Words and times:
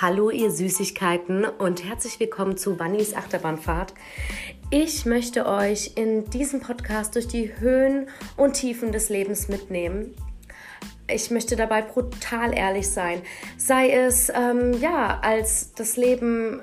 Hallo 0.00 0.30
ihr 0.30 0.52
Süßigkeiten 0.52 1.44
und 1.44 1.84
herzlich 1.84 2.20
willkommen 2.20 2.56
zu 2.56 2.78
Wannys 2.78 3.14
Achterbahnfahrt. 3.14 3.94
Ich 4.70 5.06
möchte 5.06 5.44
euch 5.44 5.94
in 5.96 6.30
diesem 6.30 6.60
Podcast 6.60 7.16
durch 7.16 7.26
die 7.26 7.58
Höhen 7.58 8.08
und 8.36 8.52
Tiefen 8.52 8.92
des 8.92 9.08
Lebens 9.08 9.48
mitnehmen. 9.48 10.14
Ich 11.10 11.32
möchte 11.32 11.56
dabei 11.56 11.82
brutal 11.82 12.56
ehrlich 12.56 12.88
sein, 12.88 13.22
sei 13.56 13.90
es 13.90 14.30
ähm, 14.32 14.72
ja 14.74 15.18
als 15.20 15.72
das 15.72 15.96
Leben 15.96 16.62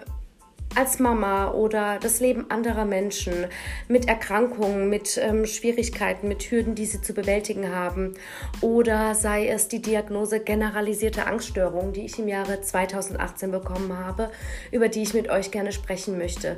als 0.75 0.99
Mama 0.99 1.51
oder 1.51 1.99
das 1.99 2.19
Leben 2.19 2.49
anderer 2.49 2.85
Menschen 2.85 3.47
mit 3.87 4.07
Erkrankungen, 4.07 4.89
mit 4.89 5.17
ähm, 5.17 5.45
Schwierigkeiten, 5.45 6.27
mit 6.27 6.43
Hürden, 6.43 6.75
die 6.75 6.85
sie 6.85 7.01
zu 7.01 7.13
bewältigen 7.13 7.73
haben. 7.73 8.13
Oder 8.61 9.15
sei 9.15 9.47
es 9.47 9.67
die 9.67 9.81
Diagnose 9.81 10.39
generalisierte 10.39 11.27
Angststörung, 11.27 11.93
die 11.93 12.05
ich 12.05 12.19
im 12.19 12.27
Jahre 12.27 12.61
2018 12.61 13.51
bekommen 13.51 13.97
habe, 13.97 14.31
über 14.71 14.89
die 14.89 15.03
ich 15.03 15.13
mit 15.13 15.29
euch 15.29 15.51
gerne 15.51 15.71
sprechen 15.71 16.17
möchte. 16.17 16.57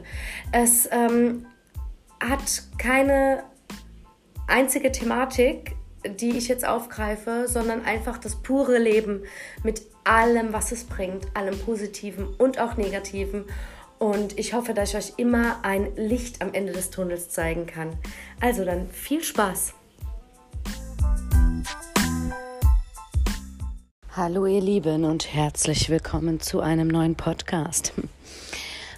Es 0.52 0.90
ähm, 0.92 1.46
hat 2.20 2.64
keine 2.78 3.44
einzige 4.48 4.92
Thematik, 4.92 5.76
die 6.20 6.38
ich 6.38 6.48
jetzt 6.48 6.66
aufgreife, 6.66 7.46
sondern 7.48 7.84
einfach 7.84 8.18
das 8.18 8.36
pure 8.42 8.78
Leben 8.78 9.24
mit 9.64 9.82
allem, 10.04 10.54
was 10.54 10.72
es 10.72 10.86
bringt, 10.86 11.26
allem 11.36 11.58
Positiven 11.60 12.28
und 12.38 12.60
auch 12.60 12.78
Negativen. 12.78 13.46
Und 14.00 14.38
ich 14.38 14.54
hoffe, 14.54 14.74
dass 14.74 14.90
ich 14.90 14.96
euch 14.98 15.14
immer 15.18 15.64
ein 15.64 15.96
Licht 15.96 16.42
am 16.42 16.54
Ende 16.54 16.72
des 16.72 16.92
Tunnels 16.92 17.30
zeigen 17.30 17.66
kann. 17.66 17.98
Also 18.40 18.64
dann 18.64 18.90
viel 18.92 19.24
Spaß! 19.24 19.74
Hallo 24.16 24.46
ihr 24.46 24.62
Lieben 24.62 25.04
und 25.04 25.34
herzlich 25.34 25.90
willkommen 25.90 26.40
zu 26.40 26.60
einem 26.60 26.88
neuen 26.88 27.16
Podcast. 27.16 27.94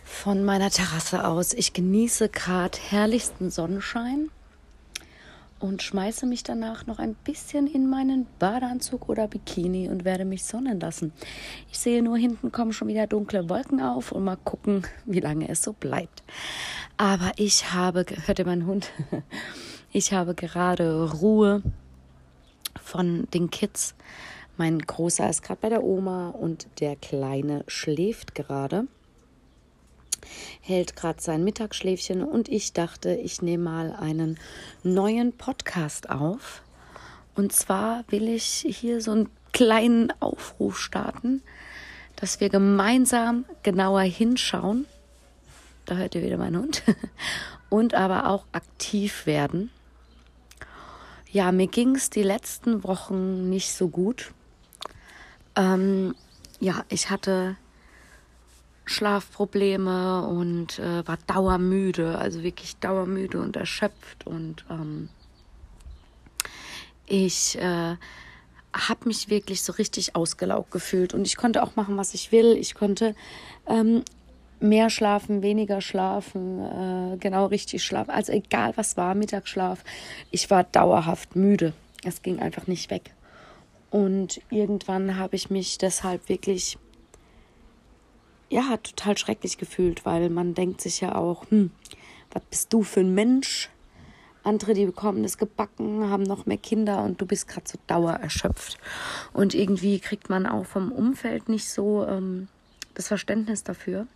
Von 0.04 0.44
meiner 0.44 0.70
Terrasse 0.70 1.28
aus. 1.28 1.54
Ich 1.54 1.74
genieße 1.74 2.30
gerade 2.30 2.78
herrlichsten 2.90 3.52
Sonnenschein 3.52 4.30
und 5.60 5.84
schmeiße 5.84 6.26
mich 6.26 6.44
danach 6.44 6.88
noch 6.88 7.00
ein 7.00 7.16
bisschen 7.16 7.68
in 7.68 7.90
meinen 7.90 8.26
Badeanzug 8.40 9.10
oder 9.10 9.28
Bikini 9.28 9.90
und 9.90 10.06
werde 10.06 10.26
mich 10.26 10.46
sonnen 10.46 10.80
lassen. 10.80 11.12
Ich 11.72 11.78
sehe 11.80 12.02
nur, 12.02 12.18
hinten 12.18 12.52
kommen 12.52 12.74
schon 12.74 12.88
wieder 12.88 13.08
dunkle 13.08 13.50
Wolken 13.50 13.82
auf 13.82 14.12
und 14.12 14.24
mal 14.24 14.38
gucken, 14.38 14.84
wie 15.06 15.20
lange 15.20 15.50
es 15.50 15.62
so 15.62 15.74
bleibt. 15.74 16.24
Aber 16.98 17.32
ich 17.38 17.74
habe, 17.74 18.06
hört 18.26 18.40
ihr 18.40 18.46
meinen 18.46 18.66
Hund? 18.66 18.92
Ich 19.92 20.14
habe 20.14 20.36
gerade 20.36 21.12
Ruhe 21.14 21.64
von 22.80 23.28
den 23.34 23.50
Kids. 23.50 23.96
Mein 24.56 24.78
Großer 24.78 25.28
ist 25.28 25.42
gerade 25.42 25.62
bei 25.62 25.70
der 25.70 25.84
Oma 25.84 26.30
und 26.30 26.68
der 26.80 26.96
Kleine 26.96 27.64
schläft 27.66 28.36
gerade 28.36 28.86
hält 30.62 30.96
gerade 30.96 31.22
sein 31.22 31.44
Mittagsschläfchen 31.44 32.24
und 32.24 32.50
ich 32.50 32.74
dachte, 32.74 33.14
ich 33.14 33.42
nehme 33.42 33.64
mal 33.64 33.94
einen 33.94 34.38
neuen 34.84 35.34
Podcast 35.34 36.10
auf. 36.10 36.62
Und 37.36 37.54
zwar 37.54 38.04
will 38.10 38.28
ich 38.28 38.66
hier 38.68 39.02
so 39.02 39.12
einen 39.12 39.30
kleinen 39.54 40.14
Aufruf 40.20 40.80
starten, 40.80 41.42
dass 42.16 42.40
wir 42.40 42.50
gemeinsam 42.50 43.46
genauer 43.64 44.02
hinschauen. 44.02 44.86
Da 45.86 45.96
hört 45.96 46.16
ihr 46.16 46.24
wieder 46.24 46.38
meinen 46.38 46.62
Hund. 46.62 46.84
Und 47.70 47.94
aber 47.94 48.28
auch 48.28 48.46
aktiv 48.52 49.26
werden. 49.26 49.72
Ja, 51.32 51.52
mir 51.52 51.68
ging 51.68 51.96
es 51.96 52.10
die 52.10 52.24
letzten 52.24 52.84
Wochen 52.84 53.50
nicht 53.50 53.72
so 53.72 53.88
gut. 53.88 54.32
Ähm, 55.56 56.16
ja, 56.60 56.84
ich 56.90 57.10
hatte 57.10 57.56
Schlafprobleme 58.90 60.26
und 60.26 60.80
äh, 60.80 61.08
war 61.08 61.18
dauermüde, 61.28 62.18
also 62.18 62.42
wirklich 62.42 62.78
dauermüde 62.78 63.40
und 63.40 63.56
erschöpft. 63.56 64.26
Und 64.26 64.66
ähm, 64.70 65.10
ich 67.06 67.56
äh, 67.60 67.96
habe 68.74 69.06
mich 69.06 69.30
wirklich 69.30 69.62
so 69.62 69.74
richtig 69.74 70.16
ausgelaugt 70.16 70.72
gefühlt. 70.72 71.14
Und 71.14 71.28
ich 71.28 71.38
konnte 71.38 71.62
auch 71.62 71.76
machen, 71.76 71.98
was 71.98 72.16
ich 72.16 72.32
will. 72.32 72.58
Ich 72.58 72.74
konnte 72.74 73.16
ähm, 73.68 74.04
mehr 74.60 74.90
schlafen, 74.90 75.44
weniger 75.44 75.82
schlafen, 75.82 77.14
äh, 77.14 77.18
genau 77.18 77.46
richtig 77.46 77.84
schlafen. 77.84 78.10
Also 78.10 78.32
egal 78.32 78.74
was 78.76 78.98
war, 78.98 79.14
Mittagsschlaf. 79.14 79.84
Ich 80.32 80.50
war 80.50 80.64
dauerhaft 80.64 81.36
müde. 81.36 81.74
Es 82.04 82.24
ging 82.24 82.40
einfach 82.40 82.66
nicht 82.66 82.90
weg. 82.90 83.12
Und 83.92 84.42
irgendwann 84.50 85.18
habe 85.18 85.36
ich 85.36 85.52
mich 85.52 85.78
deshalb 85.78 86.28
wirklich 86.28 86.80
ja, 88.50 88.78
total 88.78 89.18
schrecklich 89.18 89.58
gefühlt, 89.58 90.06
weil 90.06 90.30
man 90.30 90.54
denkt 90.54 90.82
sich 90.82 91.02
ja 91.02 91.16
auch, 91.16 91.50
hm, 91.50 91.72
was 92.32 92.44
bist 92.50 92.74
du 92.74 92.84
für 92.84 93.02
ein 93.02 93.14
Mensch? 93.14 93.70
Andere, 94.44 94.74
die 94.74 94.86
bekommen 94.86 95.24
das 95.24 95.38
gebacken, 95.38 96.10
haben 96.10 96.24
noch 96.24 96.46
mehr 96.46 96.58
Kinder 96.58 97.04
und 97.04 97.22
du 97.22 97.26
bist 97.26 97.48
gerade 97.48 97.70
so 97.70 97.78
dauererschöpft. 97.88 98.78
Und 99.34 99.54
irgendwie 99.54 100.00
kriegt 100.00 100.30
man 100.30 100.46
auch 100.46 100.66
vom 100.66 100.92
Umfeld 100.92 101.50
nicht 101.50 101.70
so 101.70 102.06
ähm, 102.06 102.48
das 102.96 103.08
Verständnis 103.08 103.64
dafür. 103.64 104.08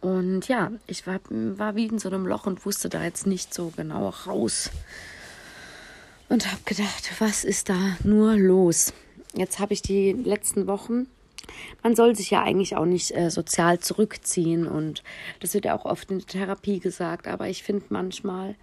Und 0.00 0.46
ja, 0.48 0.72
ich 0.86 1.06
war, 1.06 1.20
war 1.30 1.74
wie 1.74 1.86
in 1.86 1.98
so 1.98 2.08
einem 2.08 2.26
Loch 2.26 2.46
und 2.46 2.64
wusste 2.66 2.88
da 2.88 3.02
jetzt 3.02 3.26
nicht 3.26 3.54
so 3.54 3.72
genau 3.76 4.08
raus. 4.08 4.70
Und 6.28 6.46
habe 6.46 6.62
gedacht, 6.64 7.10
was 7.20 7.44
ist 7.44 7.68
da 7.68 7.96
nur 8.04 8.36
los? 8.36 8.92
Jetzt 9.34 9.58
habe 9.58 9.72
ich 9.72 9.82
die 9.82 10.12
letzten 10.12 10.66
Wochen 10.66 11.06
man 11.82 11.94
soll 11.94 12.14
sich 12.14 12.30
ja 12.30 12.42
eigentlich 12.42 12.76
auch 12.76 12.84
nicht 12.84 13.14
äh, 13.16 13.30
sozial 13.30 13.78
zurückziehen 13.78 14.66
und 14.66 15.02
das 15.40 15.54
wird 15.54 15.64
ja 15.64 15.76
auch 15.76 15.84
oft 15.84 16.10
in 16.10 16.18
der 16.18 16.26
Therapie 16.26 16.80
gesagt, 16.80 17.26
aber 17.26 17.48
ich 17.48 17.62
finde 17.62 17.86
manchmal, 17.90 18.54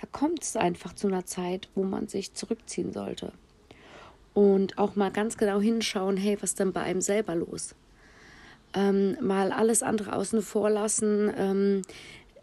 da 0.00 0.06
kommt 0.10 0.42
es 0.42 0.56
einfach 0.56 0.94
zu 0.94 1.06
einer 1.06 1.24
Zeit, 1.26 1.68
wo 1.74 1.84
man 1.84 2.08
sich 2.08 2.34
zurückziehen 2.34 2.92
sollte. 2.92 3.32
Und 4.34 4.78
auch 4.78 4.96
mal 4.96 5.10
ganz 5.10 5.36
genau 5.36 5.60
hinschauen, 5.60 6.16
hey, 6.16 6.36
was 6.40 6.50
ist 6.50 6.60
denn 6.60 6.72
bei 6.72 6.80
einem 6.80 7.02
selber 7.02 7.34
los? 7.34 7.74
Ähm, 8.74 9.16
mal 9.20 9.52
alles 9.52 9.82
andere 9.82 10.14
außen 10.14 10.40
vor 10.40 10.70
lassen, 10.70 11.30
ähm, 11.36 11.82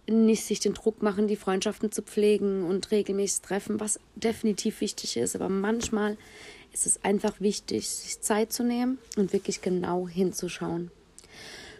nicht 0.07 0.45
sich 0.45 0.59
den 0.59 0.73
Druck 0.73 1.01
machen, 1.01 1.27
die 1.27 1.35
Freundschaften 1.35 1.91
zu 1.91 2.01
pflegen 2.01 2.63
und 2.63 2.91
regelmäßig 2.91 3.41
treffen, 3.41 3.79
was 3.79 3.99
definitiv 4.15 4.81
wichtig 4.81 5.17
ist. 5.17 5.35
Aber 5.35 5.49
manchmal 5.49 6.17
ist 6.73 6.85
es 6.85 7.03
einfach 7.03 7.39
wichtig, 7.39 7.89
sich 7.89 8.21
Zeit 8.21 8.53
zu 8.53 8.63
nehmen 8.63 8.99
und 9.17 9.33
wirklich 9.33 9.61
genau 9.61 10.07
hinzuschauen. 10.07 10.91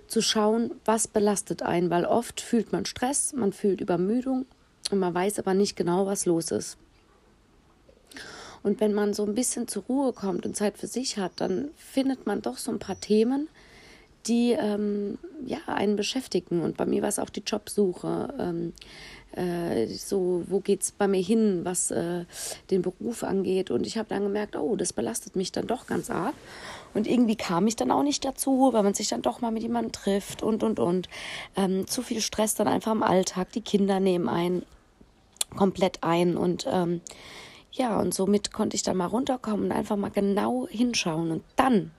Zu 0.07 0.21
schauen, 0.21 0.71
was 0.85 1.07
belastet 1.07 1.61
einen, 1.61 1.89
weil 1.89 2.05
oft 2.05 2.41
fühlt 2.41 2.71
man 2.71 2.85
Stress, 2.85 3.33
man 3.33 3.53
fühlt 3.53 3.81
Übermüdung 3.81 4.45
und 4.91 4.99
man 4.99 5.13
weiß 5.13 5.39
aber 5.39 5.53
nicht 5.53 5.75
genau, 5.75 6.05
was 6.05 6.25
los 6.25 6.51
ist. 6.51 6.77
Und 8.63 8.81
wenn 8.81 8.93
man 8.93 9.13
so 9.13 9.25
ein 9.25 9.35
bisschen 9.35 9.67
zur 9.67 9.83
Ruhe 9.83 10.13
kommt 10.13 10.45
und 10.45 10.55
Zeit 10.55 10.77
für 10.77 10.87
sich 10.87 11.17
hat, 11.17 11.33
dann 11.37 11.69
findet 11.77 12.25
man 12.25 12.41
doch 12.41 12.57
so 12.57 12.71
ein 12.71 12.79
paar 12.79 12.99
Themen, 12.99 13.47
die 14.27 14.51
ähm, 14.51 15.17
ja, 15.45 15.59
einen 15.67 15.95
beschäftigen. 15.95 16.61
Und 16.61 16.75
bei 16.75 16.85
mir 16.85 17.01
war 17.01 17.09
es 17.09 17.19
auch 17.19 17.29
die 17.29 17.43
Jobsuche. 17.45 18.33
Ähm, 18.37 18.73
äh, 19.35 19.85
so, 19.87 20.43
wo 20.47 20.59
geht 20.59 20.81
es 20.81 20.91
bei 20.91 21.07
mir 21.07 21.21
hin, 21.21 21.61
was 21.63 21.91
äh, 21.91 22.25
den 22.71 22.81
Beruf 22.81 23.23
angeht. 23.23 23.71
Und 23.71 23.85
ich 23.85 23.97
habe 23.97 24.09
dann 24.09 24.23
gemerkt, 24.23 24.55
oh, 24.55 24.75
das 24.75 24.93
belastet 24.93 25.35
mich 25.35 25.51
dann 25.51 25.67
doch 25.67 25.87
ganz 25.87 26.09
arg. 26.09 26.33
Und 26.93 27.07
irgendwie 27.07 27.35
kam 27.35 27.67
ich 27.67 27.75
dann 27.75 27.91
auch 27.91 28.03
nicht 28.03 28.25
dazu, 28.25 28.69
weil 28.73 28.83
man 28.83 28.93
sich 28.93 29.07
dann 29.09 29.21
doch 29.21 29.41
mal 29.41 29.51
mit 29.51 29.63
jemandem 29.63 29.91
trifft 29.91 30.41
und, 30.41 30.63
und, 30.63 30.79
und. 30.79 31.09
Ähm, 31.55 31.85
zu 31.87 32.01
viel 32.01 32.21
Stress 32.21 32.55
dann 32.55 32.67
einfach 32.67 32.91
im 32.91 33.03
Alltag. 33.03 33.51
Die 33.51 33.61
Kinder 33.61 33.99
nehmen 33.99 34.27
einen 34.27 34.65
komplett 35.55 36.03
ein. 36.03 36.35
Und 36.35 36.65
ähm, 36.69 37.01
ja, 37.71 37.99
und 37.99 38.13
somit 38.13 38.51
konnte 38.51 38.75
ich 38.75 38.83
dann 38.83 38.97
mal 38.97 39.05
runterkommen 39.05 39.65
und 39.65 39.71
einfach 39.71 39.95
mal 39.95 40.09
genau 40.09 40.67
hinschauen. 40.67 41.31
Und 41.31 41.43
dann 41.55 41.91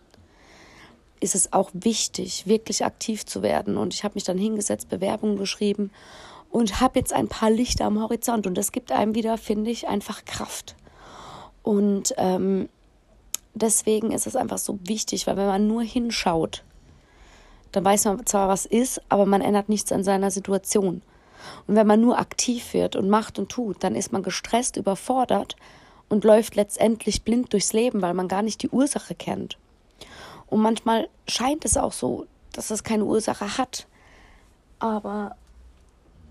ist 1.21 1.35
es 1.35 1.53
auch 1.53 1.71
wichtig, 1.75 2.47
wirklich 2.47 2.85
aktiv 2.85 3.25
zu 3.25 3.43
werden. 3.43 3.77
Und 3.77 3.95
ich 3.95 4.03
habe 4.03 4.15
mich 4.15 4.25
dann 4.25 4.39
hingesetzt, 4.39 4.89
Bewerbungen 4.89 5.37
geschrieben 5.37 5.93
und 6.51 6.81
habe 6.81 6.99
jetzt 6.99 7.13
ein 7.13 7.29
paar 7.29 7.51
Lichter 7.51 7.87
am 7.87 8.01
Horizont. 8.01 8.47
Und 8.47 8.57
das 8.57 8.73
gibt 8.73 8.93
einem 8.93 9.15
wieder, 9.15 9.39
finde 9.39 9.71
ich, 9.71 9.89
einfach 9.89 10.25
Kraft. 10.25 10.77
Und 11.63 12.15
ähm, 12.17 12.69
deswegen 13.55 14.13
ist 14.13 14.27
es 14.27 14.37
einfach 14.37 14.59
so 14.59 14.79
wichtig, 14.83 15.27
weil 15.27 15.37
wenn 15.37 15.47
man 15.47 15.67
nur 15.67 15.83
hinschaut, 15.83 16.65
dann 17.73 17.85
weiß 17.85 18.07
man 18.07 18.27
zwar, 18.27 18.49
was 18.49 18.67
ist, 18.67 19.01
aber 19.09 19.27
man 19.27 19.43
ändert 19.43 19.69
nichts 19.69 19.93
an 19.93 20.03
seiner 20.03 20.31
Situation. 20.31 21.03
Und 21.67 21.77
wenn 21.77 21.87
man 21.87 22.01
nur 22.01 22.19
aktiv 22.19 22.75
wird 22.75 22.97
und 22.97 23.09
macht 23.09 23.39
und 23.39 23.49
tut, 23.49 23.83
dann 23.83 23.95
ist 23.95 24.13
man 24.13 24.23
gestresst, 24.23 24.77
überfordert 24.77 25.57
und 26.09 26.25
läuft 26.25 26.57
letztendlich 26.57 27.23
blind 27.23 27.53
durchs 27.53 27.73
Leben, 27.73 28.03
weil 28.03 28.15
man 28.15 28.29
gar 28.29 28.43
nicht 28.43 28.63
die 28.63 28.69
Ursache 28.69 29.15
kennt. 29.15 29.57
Und 30.49 30.61
manchmal 30.61 31.09
scheint 31.29 31.65
es 31.65 31.77
auch 31.77 31.93
so, 31.93 32.27
dass 32.53 32.71
es 32.71 32.83
keine 32.83 33.05
Ursache 33.05 33.57
hat. 33.57 33.87
Aber 34.81 35.37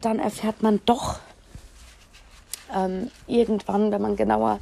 dann 0.02 0.20
erfährt 0.20 0.62
man 0.62 0.82
doch 0.86 1.20
ähm, 2.74 3.12
irgendwann, 3.28 3.92
wenn 3.92 4.02
man 4.02 4.16
genauer 4.16 4.60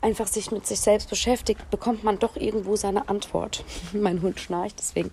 einfach 0.00 0.26
sich 0.26 0.50
mit 0.50 0.66
sich 0.66 0.80
selbst 0.80 1.10
beschäftigt, 1.10 1.70
bekommt 1.70 2.04
man 2.04 2.18
doch 2.18 2.36
irgendwo 2.36 2.76
seine 2.76 3.08
Antwort. 3.08 3.64
mein 3.92 4.22
Hund 4.22 4.38
schnarcht, 4.38 4.76
deswegen 4.78 5.10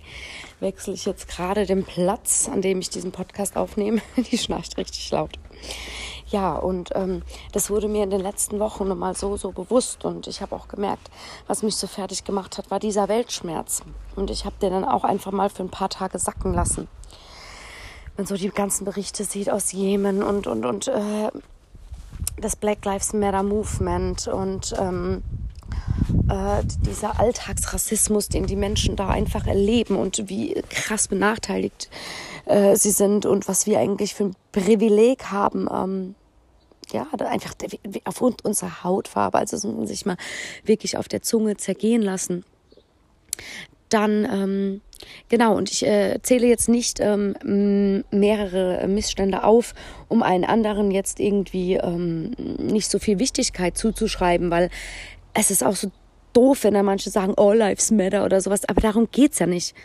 wechsle 0.60 0.94
ich 0.94 1.06
jetzt 1.06 1.28
gerade 1.28 1.66
den 1.66 1.84
Platz, 1.84 2.50
an 2.52 2.62
dem 2.62 2.80
ich 2.80 2.90
diesen 2.90 3.12
Podcast 3.12 3.58
aufnehme. 3.58 4.02
Die 4.32 4.38
schnarcht 4.38 4.78
richtig 4.78 5.10
laut. 5.12 5.40
Ja, 6.28 6.56
und 6.56 6.90
ähm, 6.96 7.22
das 7.52 7.70
wurde 7.70 7.88
mir 7.88 8.04
in 8.04 8.10
den 8.10 8.22
letzten 8.22 8.60
Wochen 8.60 8.88
nochmal 8.88 9.16
so, 9.16 9.38
so 9.38 9.52
bewusst. 9.52 10.04
Und 10.06 10.28
ich 10.28 10.42
habe 10.42 10.56
auch 10.56 10.68
gemerkt, 10.68 11.10
was 11.48 11.64
mich 11.64 11.76
so 11.76 11.88
fertig 11.88 12.24
gemacht 12.24 12.58
hat, 12.58 12.72
war 12.72 12.80
dieser 12.80 13.08
Weltschmerz. 13.08 13.84
Und 14.16 14.30
ich 14.30 14.46
habe 14.46 14.56
den 14.62 14.72
dann 14.72 14.86
auch 14.86 15.04
einfach 15.04 15.32
mal 15.32 15.50
für 15.50 15.64
ein 15.64 15.70
paar 15.70 15.90
Tage 15.90 16.18
sacken 16.18 16.54
lassen. 16.54 16.88
Wenn 18.16 18.26
so 18.26 18.36
die 18.36 18.50
ganzen 18.50 18.86
Berichte 18.86 19.24
sieht 19.24 19.50
aus 19.50 19.72
Jemen 19.72 20.22
und, 20.22 20.48
und, 20.48 20.66
und 20.66 20.88
äh, 20.88 21.30
das 22.38 22.56
Black 22.56 22.86
Lives 22.86 23.14
Matter 23.14 23.44
Movement 23.44 24.28
und 24.28 24.74
ähm, 24.78 25.24
äh, 26.30 26.64
dieser 26.86 27.20
Alltagsrassismus, 27.20 28.30
den 28.30 28.46
die 28.46 28.56
Menschen 28.56 28.96
da 28.96 29.10
einfach 29.10 29.48
erleben 29.48 29.96
und 29.96 30.30
wie 30.30 30.54
krass 30.70 31.08
benachteiligt 31.08 31.90
äh, 32.46 32.76
sie 32.76 32.92
sind 32.92 33.26
und 33.26 33.48
was 33.48 33.66
wir 33.66 33.80
eigentlich 33.80 34.14
für 34.14 34.26
ein 34.26 34.36
Privileg 34.52 35.26
haben, 35.32 35.68
ähm, 35.74 36.16
ja, 36.92 37.08
einfach 37.12 37.54
aufgrund 38.04 38.46
unserer 38.46 38.84
Hautfarbe, 38.84 39.38
also 39.38 39.56
das 39.56 39.64
muss 39.64 39.76
man 39.76 39.88
sich 39.88 40.06
mal 40.06 40.18
wirklich 40.64 40.98
auf 40.98 41.08
der 41.08 41.22
Zunge 41.22 41.58
zergehen 41.58 42.02
lassen. 42.02 42.44
Dann, 43.90 44.26
ähm, 44.26 44.82
genau, 45.30 45.56
und 45.56 45.72
ich 45.72 45.86
äh, 45.86 46.20
zähle 46.22 46.48
jetzt 46.48 46.70
nicht 46.70 47.00
ähm, 47.00 48.04
mehrere 48.12 48.88
Missstände 48.88 49.44
auf, 49.44 49.74
um 50.08 50.24
einen 50.24 50.46
anderen 50.46 50.92
jetzt 50.92 51.20
irgendwie 51.20 51.76
ähm, 51.76 52.32
nicht 52.58 52.90
so 52.90 53.00
viel 53.00 53.20
Wichtigkeit 53.20 53.78
zuzuschreiben, 53.78 54.52
weil 54.52 54.70
es 55.34 55.52
ist 55.52 55.64
auch 55.64 55.76
so 55.76 55.92
doof, 56.34 56.64
wenn 56.64 56.74
da 56.74 56.84
manche 56.84 57.10
sagen, 57.10 57.34
All 57.38 57.58
Lives 57.58 57.92
Matter 57.92 58.26
oder 58.26 58.42
sowas, 58.42 58.68
aber 58.68 58.82
darum 58.82 59.08
geht's 59.12 59.40
ja 59.40 59.48
nicht. 59.48 59.76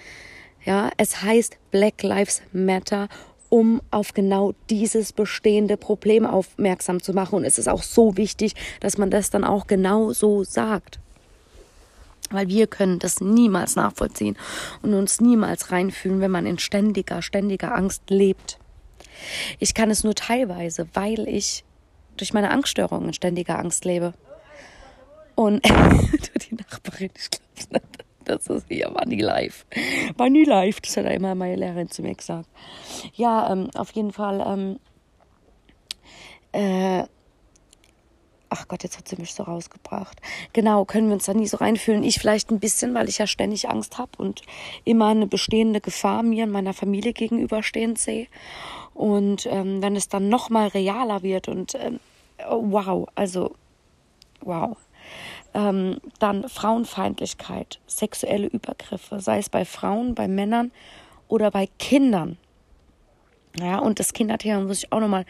Ja, 0.65 0.91
es 0.97 1.23
heißt 1.23 1.57
Black 1.71 2.03
Lives 2.03 2.43
Matter 2.53 3.09
um 3.49 3.81
auf 3.91 4.13
genau 4.13 4.53
dieses 4.71 5.13
bestehende 5.13 5.77
Problem 5.77 6.27
aufmerksam 6.27 7.03
zu 7.03 7.13
machen. 7.13 7.37
Und 7.37 7.45
es 7.45 7.59
ist 7.59 7.69
auch 7.69 7.83
so 7.83 8.17
wichtig, 8.17 8.55
dass 8.81 8.99
man 8.99 9.11
das 9.11 9.31
dann 9.31 9.45
auch 9.45 9.67
genau 9.67 10.13
so 10.13 10.45
sagt. 10.45 11.01
Weil 12.31 12.49
wir 12.49 12.67
können 12.67 12.99
das 12.99 13.21
niemals 13.21 13.77
nachvollziehen 13.77 14.37
und 14.83 14.95
uns 14.95 15.21
niemals 15.21 15.73
reinfühlen, 15.73 16.21
wenn 16.21 16.31
man 16.31 16.47
in 16.47 16.59
ständiger, 16.59 17.23
ständiger 17.23 17.75
Angst 17.75 18.11
lebt. 18.11 18.59
Ich 19.59 19.75
kann 19.75 19.91
es 19.91 20.05
nur 20.05 20.15
teilweise, 20.15 20.89
weil 20.95 21.27
ich 21.29 21.65
durch 22.17 22.33
meine 22.35 22.51
Angststörung 22.51 23.07
in 23.07 23.15
ständiger 23.15 23.59
Angst 23.59 23.85
lebe. 23.85 24.15
Und 25.35 25.65
die 26.51 26.55
Nachbarin, 26.55 27.11
ich 27.17 27.71
nicht. 27.71 28.05
Das 28.25 28.47
ist 28.49 28.67
hier, 28.69 28.91
live. 28.91 29.65
War 30.19 30.29
nie 30.29 30.45
live, 30.45 30.81
das 30.81 30.99
hat 30.99 31.07
immer 31.07 31.35
meine 31.35 31.57
Lehrerin 31.57 31.91
zu 31.91 32.03
mir 32.03 32.15
gesagt. 32.15 32.49
Ja, 33.15 33.51
ähm, 33.51 33.71
auf 33.75 33.93
jeden 33.93 34.13
Fall. 34.13 34.45
Ähm, 34.47 34.79
äh, 36.53 37.05
ach 38.51 38.69
Gott, 38.69 38.83
jetzt 38.83 38.99
hat 38.99 39.09
sie 39.09 39.17
mich 39.17 39.35
so 39.35 39.43
rausgebracht. 39.43 40.21
Genau, 40.53 40.85
können 40.85 41.09
wir 41.09 41.15
uns 41.15 41.27
da 41.27 41.35
nie 41.35 41.47
so 41.47 41.59
reinfühlen. 41.59 42.03
Ich 42.03 42.19
vielleicht 42.19 42.51
ein 42.51 42.61
bisschen, 42.61 42.95
weil 42.95 43.09
ich 43.09 43.19
ja 43.19 43.27
ständig 43.27 43.69
Angst 43.69 43.99
habe 43.99 44.11
und 44.19 44.43
immer 44.85 45.09
eine 45.09 45.27
bestehende 45.27 45.81
Gefahr 45.81 46.23
mir 46.23 46.45
und 46.45 46.51
meiner 46.51 46.75
Familie 46.75 47.13
gegenüberstehend 47.13 47.99
sehe. 47.99 48.27
Und 48.95 49.47
ähm, 49.47 49.83
wenn 49.83 49.97
es 49.97 50.09
dann 50.09 50.29
noch 50.29 50.51
mal 50.51 50.69
realer 50.69 51.23
wird 51.23 51.49
und 51.49 51.75
ähm, 51.75 52.01
oh, 52.49 52.65
wow, 52.71 53.09
also 53.15 53.55
wow, 54.41 54.77
ähm, 55.55 55.99
dann 56.19 56.49
Frauenfeindlichkeit, 56.49 57.81
sexuelle 57.87 58.47
Übergriffe, 58.47 59.21
sei 59.21 59.39
es 59.39 59.49
bei 59.49 59.65
Frauen, 59.65 60.15
bei 60.15 60.29
Männern 60.29 60.73
oder 61.29 61.51
bei 61.51 61.69
Kindern. 61.79 62.39
Ja, 63.59 63.79
und 63.79 63.99
das 63.99 64.13
Kinderthema 64.13 64.61
muss 64.61 64.79
ich 64.79 64.93
auch 64.93 65.01
nochmal 65.01 65.25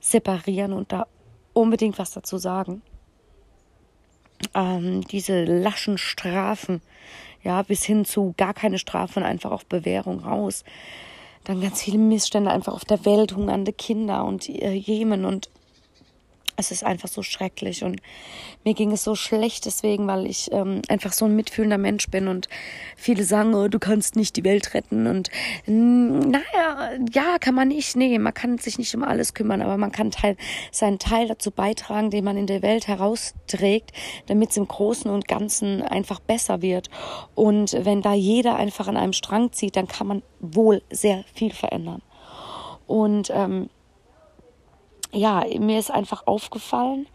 separieren 0.00 0.72
und 0.72 0.92
da 0.92 1.06
unbedingt 1.56 1.98
was 1.98 2.10
dazu 2.10 2.38
sagen. 2.38 2.82
Ähm, 4.54 5.00
diese 5.02 5.44
laschen 5.44 5.96
Strafen, 5.96 6.82
ja, 7.42 7.62
bis 7.62 7.84
hin 7.84 8.04
zu 8.04 8.34
gar 8.36 8.52
keine 8.52 8.78
Strafen, 8.78 9.22
einfach 9.22 9.50
auf 9.50 9.64
Bewährung 9.64 10.20
raus. 10.20 10.64
Dann 11.44 11.60
ganz 11.60 11.82
viele 11.82 11.98
Missstände 11.98 12.50
einfach 12.50 12.74
auf 12.74 12.84
der 12.84 13.04
Welt, 13.06 13.34
hungernde 13.34 13.72
Kinder 13.72 14.24
und 14.24 14.48
äh, 14.48 14.72
Jemen 14.72 15.24
und 15.24 15.48
es 16.56 16.70
ist 16.70 16.84
einfach 16.84 17.08
so 17.08 17.22
schrecklich 17.22 17.84
und 17.84 18.00
mir 18.64 18.74
ging 18.74 18.92
es 18.92 19.04
so 19.04 19.14
schlecht 19.14 19.66
deswegen, 19.66 20.06
weil 20.06 20.26
ich 20.26 20.50
ähm, 20.52 20.82
einfach 20.88 21.12
so 21.12 21.26
ein 21.26 21.36
mitfühlender 21.36 21.78
Mensch 21.78 22.08
bin 22.08 22.28
und 22.28 22.48
viele 22.96 23.24
sagen, 23.24 23.54
oh, 23.54 23.68
du 23.68 23.78
kannst 23.78 24.16
nicht 24.16 24.36
die 24.36 24.44
Welt 24.44 24.74
retten 24.74 25.06
und 25.06 25.30
naja, 25.66 26.90
ja, 27.12 27.38
kann 27.38 27.54
man 27.54 27.68
nicht, 27.68 27.96
nee, 27.96 28.18
man 28.18 28.34
kann 28.34 28.58
sich 28.58 28.78
nicht 28.78 28.94
um 28.94 29.04
alles 29.04 29.34
kümmern, 29.34 29.62
aber 29.62 29.76
man 29.76 29.92
kann 29.92 30.10
Teil, 30.10 30.36
seinen 30.72 30.98
Teil 30.98 31.28
dazu 31.28 31.50
beitragen, 31.50 32.10
den 32.10 32.24
man 32.24 32.36
in 32.36 32.46
der 32.46 32.62
Welt 32.62 32.88
herausträgt, 32.88 33.92
damit 34.26 34.50
es 34.50 34.56
im 34.56 34.66
Großen 34.66 35.10
und 35.10 35.28
Ganzen 35.28 35.82
einfach 35.82 36.20
besser 36.20 36.62
wird. 36.62 36.88
Und 37.34 37.72
wenn 37.72 38.02
da 38.02 38.14
jeder 38.14 38.56
einfach 38.56 38.88
an 38.88 38.96
einem 38.96 39.12
Strang 39.12 39.52
zieht, 39.52 39.76
dann 39.76 39.88
kann 39.88 40.06
man 40.06 40.22
wohl 40.40 40.82
sehr 40.90 41.24
viel 41.34 41.52
verändern. 41.52 42.02
Und 42.86 43.30
ähm, 43.34 43.68
ja, 45.12 45.44
mir 45.58 45.78
ist 45.78 45.90
einfach 45.90 46.26
aufgefallen, 46.26 47.06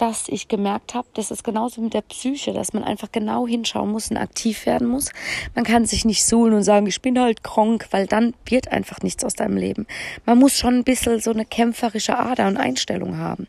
dass 0.00 0.28
ich 0.28 0.48
gemerkt 0.48 0.94
habe, 0.94 1.06
das 1.12 1.30
ist 1.30 1.44
genauso 1.44 1.82
mit 1.82 1.92
der 1.92 2.00
Psyche, 2.00 2.54
dass 2.54 2.72
man 2.72 2.84
einfach 2.84 3.12
genau 3.12 3.46
hinschauen 3.46 3.92
muss 3.92 4.10
und 4.10 4.16
aktiv 4.16 4.64
werden 4.64 4.88
muss. 4.88 5.10
Man 5.54 5.64
kann 5.64 5.84
sich 5.84 6.06
nicht 6.06 6.24
suhlen 6.24 6.54
und 6.54 6.62
sagen, 6.62 6.86
ich 6.86 7.02
bin 7.02 7.20
halt 7.20 7.44
krank, 7.44 7.86
weil 7.90 8.06
dann 8.06 8.32
wird 8.46 8.72
einfach 8.72 9.00
nichts 9.02 9.24
aus 9.24 9.34
deinem 9.34 9.58
Leben. 9.58 9.86
Man 10.24 10.38
muss 10.38 10.56
schon 10.56 10.76
ein 10.76 10.84
bisschen 10.84 11.20
so 11.20 11.30
eine 11.32 11.44
kämpferische 11.44 12.18
Ader 12.18 12.46
und 12.46 12.56
Einstellung 12.56 13.18
haben 13.18 13.46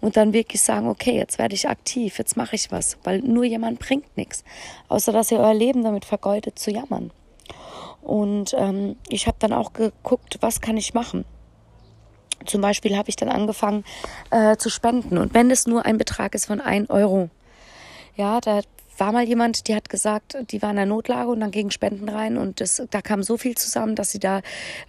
und 0.00 0.16
dann 0.16 0.32
wirklich 0.32 0.62
sagen, 0.62 0.88
okay, 0.88 1.16
jetzt 1.16 1.38
werde 1.38 1.54
ich 1.54 1.68
aktiv, 1.68 2.16
jetzt 2.16 2.34
mache 2.34 2.56
ich 2.56 2.72
was, 2.72 2.96
weil 3.04 3.20
nur 3.20 3.44
jemand 3.44 3.78
bringt 3.78 4.16
nichts, 4.16 4.42
außer 4.88 5.12
dass 5.12 5.30
ihr 5.30 5.40
euer 5.40 5.54
Leben 5.54 5.84
damit 5.84 6.06
vergeudet 6.06 6.58
zu 6.58 6.70
jammern. 6.70 7.10
Und 8.00 8.54
ähm, 8.56 8.96
ich 9.10 9.26
habe 9.26 9.36
dann 9.38 9.52
auch 9.52 9.74
geguckt, 9.74 10.38
was 10.40 10.62
kann 10.62 10.78
ich 10.78 10.94
machen. 10.94 11.26
Zum 12.46 12.60
Beispiel 12.60 12.96
habe 12.96 13.08
ich 13.08 13.16
dann 13.16 13.28
angefangen 13.28 13.84
äh, 14.30 14.56
zu 14.56 14.70
spenden. 14.70 15.18
Und 15.18 15.34
wenn 15.34 15.50
es 15.50 15.66
nur 15.66 15.84
ein 15.84 15.98
Betrag 15.98 16.34
ist 16.34 16.46
von 16.46 16.60
ein 16.60 16.88
Euro. 16.88 17.30
Ja, 18.16 18.40
da 18.40 18.60
war 19.00 19.12
mal 19.12 19.24
jemand, 19.24 19.66
die 19.66 19.74
hat 19.74 19.88
gesagt, 19.88 20.36
die 20.50 20.60
war 20.60 20.70
in 20.70 20.76
der 20.76 20.86
Notlage 20.86 21.30
und 21.30 21.40
dann 21.40 21.50
gingen 21.50 21.70
Spenden 21.70 22.08
rein 22.08 22.36
und 22.36 22.60
das, 22.60 22.82
da 22.90 23.00
kam 23.00 23.22
so 23.22 23.38
viel 23.38 23.56
zusammen, 23.56 23.96
dass 23.96 24.12
sie 24.12 24.18
da 24.18 24.42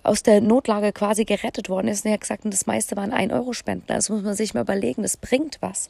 aus 0.04 0.22
der 0.22 0.42
Notlage 0.42 0.92
quasi 0.92 1.24
gerettet 1.24 1.70
worden 1.70 1.88
ist. 1.88 2.04
Und 2.04 2.10
er 2.10 2.16
hat 2.16 2.22
gesagt, 2.22 2.44
das 2.46 2.66
meiste 2.66 2.98
waren 2.98 3.14
ein 3.14 3.32
Euro 3.32 3.54
Spenden. 3.54 3.86
Das 3.88 4.10
muss 4.10 4.22
man 4.22 4.36
sich 4.36 4.54
mal 4.54 4.62
überlegen, 4.62 5.02
das 5.02 5.16
bringt 5.16 5.58
was. 5.62 5.90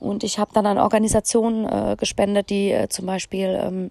Und 0.00 0.24
ich 0.24 0.38
habe 0.38 0.52
dann 0.54 0.66
an 0.66 0.78
Organisationen 0.78 1.66
äh, 1.66 1.96
gespendet, 1.96 2.50
die 2.50 2.72
äh, 2.72 2.88
zum 2.88 3.06
Beispiel 3.06 3.58
ähm, 3.62 3.90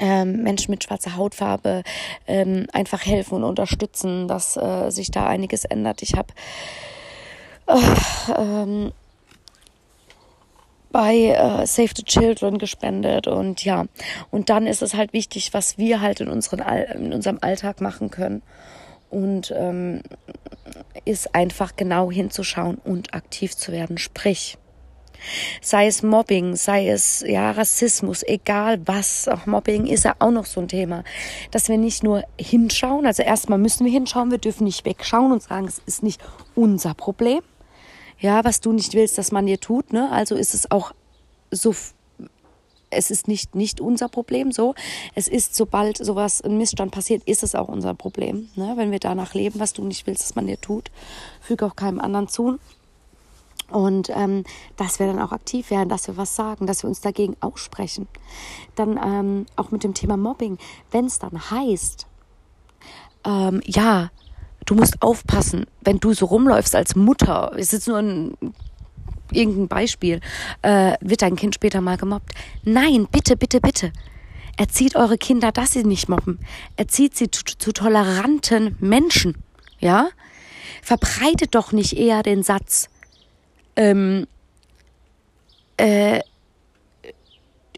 ähm, 0.00 0.42
Menschen 0.42 0.70
mit 0.70 0.82
schwarzer 0.82 1.16
Hautfarbe 1.16 1.82
ähm, 2.26 2.66
einfach 2.72 3.04
helfen 3.06 3.34
und 3.34 3.44
unterstützen, 3.44 4.26
dass 4.26 4.56
äh, 4.56 4.90
sich 4.90 5.10
da 5.10 5.26
einiges 5.26 5.64
ändert. 5.64 6.02
Ich 6.02 6.14
habe 6.14 6.32
äh, 7.66 8.32
ähm, 8.36 8.92
bei 10.90 11.14
äh, 11.14 11.66
Save 11.66 11.90
the 11.96 12.02
Children 12.02 12.58
gespendet 12.58 13.28
und 13.28 13.64
ja, 13.64 13.86
und 14.30 14.50
dann 14.50 14.66
ist 14.66 14.82
es 14.82 14.94
halt 14.94 15.12
wichtig, 15.12 15.54
was 15.54 15.78
wir 15.78 16.00
halt 16.00 16.20
in, 16.20 16.28
unseren 16.28 16.60
All 16.60 16.82
in 16.98 17.12
unserem 17.12 17.38
Alltag 17.40 17.80
machen 17.80 18.10
können 18.10 18.42
und 19.08 19.52
ähm, 19.56 20.02
ist 21.04 21.34
einfach 21.34 21.76
genau 21.76 22.10
hinzuschauen 22.10 22.76
und 22.76 23.14
aktiv 23.14 23.56
zu 23.56 23.72
werden. 23.72 23.98
Sprich, 23.98 24.58
sei 25.60 25.86
es 25.86 26.02
Mobbing, 26.02 26.56
sei 26.56 26.88
es 26.88 27.24
ja 27.26 27.50
Rassismus, 27.50 28.22
egal 28.22 28.80
was, 28.86 29.28
auch 29.28 29.46
Mobbing 29.46 29.86
ist 29.86 30.04
ja 30.04 30.14
auch 30.18 30.30
noch 30.30 30.46
so 30.46 30.60
ein 30.60 30.68
Thema, 30.68 31.04
dass 31.50 31.68
wir 31.68 31.78
nicht 31.78 32.02
nur 32.02 32.24
hinschauen, 32.38 33.06
also 33.06 33.22
erstmal 33.22 33.58
müssen 33.58 33.84
wir 33.84 33.92
hinschauen, 33.92 34.30
wir 34.30 34.38
dürfen 34.38 34.64
nicht 34.64 34.84
wegschauen 34.84 35.32
und 35.32 35.42
sagen, 35.42 35.66
es 35.66 35.80
ist 35.86 36.02
nicht 36.02 36.20
unser 36.54 36.94
Problem. 36.94 37.40
Ja, 38.18 38.44
was 38.44 38.60
du 38.60 38.72
nicht 38.72 38.94
willst, 38.94 39.16
dass 39.16 39.32
man 39.32 39.46
dir 39.46 39.58
tut, 39.58 39.94
ne? 39.94 40.10
Also 40.12 40.34
ist 40.34 40.52
es 40.52 40.70
auch 40.70 40.92
so 41.50 41.74
es 42.90 43.10
ist 43.10 43.28
nicht, 43.28 43.54
nicht 43.54 43.80
unser 43.80 44.08
Problem 44.08 44.52
so. 44.52 44.74
Es 45.14 45.28
ist, 45.28 45.54
sobald 45.54 45.96
sowas, 46.04 46.42
ein 46.42 46.58
Missstand 46.58 46.90
passiert, 46.90 47.22
ist 47.24 47.42
es 47.42 47.54
auch 47.54 47.68
unser 47.68 47.94
Problem. 47.94 48.48
Ne? 48.56 48.72
Wenn 48.76 48.90
wir 48.90 48.98
danach 48.98 49.34
leben, 49.34 49.60
was 49.60 49.72
du 49.72 49.84
nicht 49.84 50.06
willst, 50.06 50.22
dass 50.24 50.34
man 50.34 50.46
dir 50.46 50.60
tut, 50.60 50.90
füge 51.40 51.64
auch 51.64 51.76
keinem 51.76 52.00
anderen 52.00 52.28
zu. 52.28 52.58
Und 53.70 54.10
ähm, 54.10 54.44
dass 54.76 54.98
wir 54.98 55.06
dann 55.06 55.20
auch 55.20 55.32
aktiv 55.32 55.70
werden, 55.70 55.88
dass 55.88 56.06
wir 56.08 56.16
was 56.16 56.34
sagen, 56.34 56.66
dass 56.66 56.82
wir 56.82 56.88
uns 56.88 57.00
dagegen 57.00 57.36
aussprechen. 57.40 58.08
Dann 58.74 58.98
ähm, 59.02 59.46
auch 59.56 59.70
mit 59.70 59.84
dem 59.84 59.94
Thema 59.94 60.16
Mobbing. 60.16 60.58
Wenn 60.90 61.06
es 61.06 61.18
dann 61.18 61.50
heißt, 61.50 62.06
ähm, 63.24 63.60
ja, 63.64 64.10
du 64.66 64.74
musst 64.74 65.02
aufpassen, 65.02 65.66
wenn 65.82 65.98
du 66.00 66.12
so 66.12 66.26
rumläufst 66.26 66.74
als 66.74 66.96
Mutter, 66.96 67.52
ist 67.56 67.72
jetzt 67.72 67.88
nur 67.88 67.98
ein 67.98 68.34
irgendein 69.32 69.68
Beispiel, 69.68 70.20
äh, 70.62 70.94
wird 71.00 71.22
dein 71.22 71.36
Kind 71.36 71.54
später 71.54 71.80
mal 71.80 71.96
gemobbt. 71.96 72.32
Nein, 72.64 73.06
bitte, 73.10 73.36
bitte, 73.36 73.60
bitte. 73.60 73.92
Erzieht 74.56 74.96
eure 74.96 75.16
Kinder, 75.16 75.52
dass 75.52 75.72
sie 75.72 75.84
nicht 75.84 76.08
mobben. 76.08 76.40
Erzieht 76.76 77.16
sie 77.16 77.30
zu, 77.30 77.44
zu 77.44 77.72
toleranten 77.72 78.76
Menschen. 78.80 79.42
Ja? 79.78 80.08
Verbreitet 80.82 81.54
doch 81.54 81.72
nicht 81.72 81.96
eher 81.96 82.22
den 82.22 82.42
Satz, 82.42 82.88
ähm, 83.80 84.26
äh, 85.78 86.20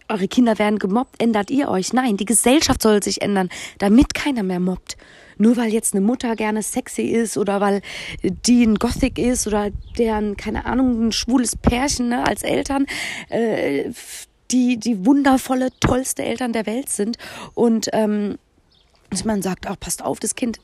eure 0.09 0.27
Kinder 0.27 0.59
werden 0.59 0.81
gemobbt, 0.81 1.23
ändert 1.23 1.51
ihr 1.51 1.69
euch. 1.69 1.93
Nein, 1.93 2.17
die 2.17 2.25
Gesellschaft 2.25 2.83
soll 2.83 3.03
sich 3.03 3.23
ändern, 3.23 3.49
damit 3.79 4.13
keiner 4.13 4.43
mehr 4.43 4.59
mobbt. 4.59 4.97
Nur 5.39 5.57
weil 5.57 5.73
jetzt 5.73 5.95
eine 5.95 6.05
Mutter 6.05 6.35
gerne 6.35 6.63
sexy 6.63 7.03
ist 7.03 7.39
oder 7.39 7.61
weil 7.61 7.83
die 8.23 8.65
ein 8.65 8.75
Gothic 8.75 9.19
ist 9.19 9.47
oder 9.47 9.71
deren, 9.97 10.37
keine 10.37 10.67
Ahnung, 10.67 11.07
ein 11.07 11.13
schwules 11.13 11.57
Pärchen 11.57 12.09
ne, 12.09 12.27
als 12.27 12.43
Eltern, 12.43 12.87
äh, 13.29 13.91
die, 14.51 14.79
die 14.79 15.07
wundervolle, 15.07 15.71
tollste 15.79 16.25
Eltern 16.25 16.53
der 16.53 16.67
Welt 16.67 16.91
sind. 16.91 17.17
Und 17.55 17.89
ähm, 17.93 18.39
man 19.25 19.41
sagt, 19.41 19.69
auch 19.69 19.79
passt 19.79 20.05
auf, 20.05 20.19
das 20.19 20.35
Kind. 20.35 20.59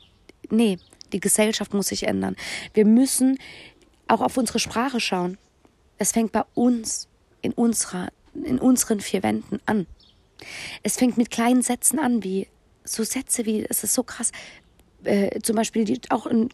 Nee, 0.50 0.78
die 1.12 1.20
Gesellschaft 1.20 1.72
muss 1.74 1.88
sich 1.88 2.06
ändern. 2.06 2.36
Wir 2.74 2.84
müssen 2.84 3.38
auch 4.08 4.20
auf 4.20 4.36
unsere 4.36 4.58
Sprache 4.58 5.00
schauen. 5.00 5.38
Es 5.98 6.12
fängt 6.12 6.32
bei 6.32 6.44
uns, 6.54 7.08
in 7.40 7.52
unserer 7.52 8.08
in 8.44 8.58
unseren 8.58 9.00
vier 9.00 9.22
Wänden 9.22 9.60
an. 9.66 9.86
Es 10.82 10.96
fängt 10.96 11.16
mit 11.16 11.30
kleinen 11.30 11.62
Sätzen 11.62 11.98
an, 11.98 12.22
wie 12.22 12.48
so 12.84 13.02
Sätze 13.02 13.44
wie, 13.46 13.66
es 13.68 13.84
ist 13.84 13.94
so 13.94 14.02
krass, 14.02 14.32
äh, 15.04 15.40
zum 15.40 15.56
Beispiel 15.56 15.84
die, 15.84 16.00
auch 16.10 16.26
ein 16.26 16.48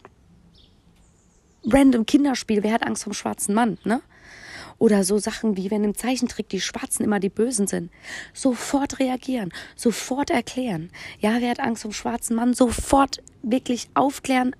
random 1.65 2.05
Kinderspiel, 2.05 2.63
wer 2.63 2.73
hat 2.73 2.85
Angst 2.85 3.03
vom 3.03 3.13
schwarzen 3.13 3.53
Mann, 3.55 3.77
ne? 3.83 4.01
Oder 4.77 5.05
so 5.05 5.17
Sachen 5.19 5.55
wie, 5.55 5.71
wenn 5.71 5.85
im 5.85 5.95
Zeichentrick 5.95 6.49
die 6.49 6.59
Schwarzen 6.59 7.03
immer 7.03 7.21
die 7.21 7.29
Bösen 7.29 7.65
sind. 7.65 7.91
Sofort 8.33 8.99
reagieren, 8.99 9.53
sofort 9.77 10.29
erklären. 10.29 10.91
Ja, 11.19 11.37
wer 11.39 11.51
hat 11.51 11.61
Angst 11.61 11.83
vom 11.83 11.93
schwarzen 11.93 12.35
Mann? 12.35 12.53
Sofort 12.53 13.23
wirklich 13.41 13.87
aufklären, 13.93 14.53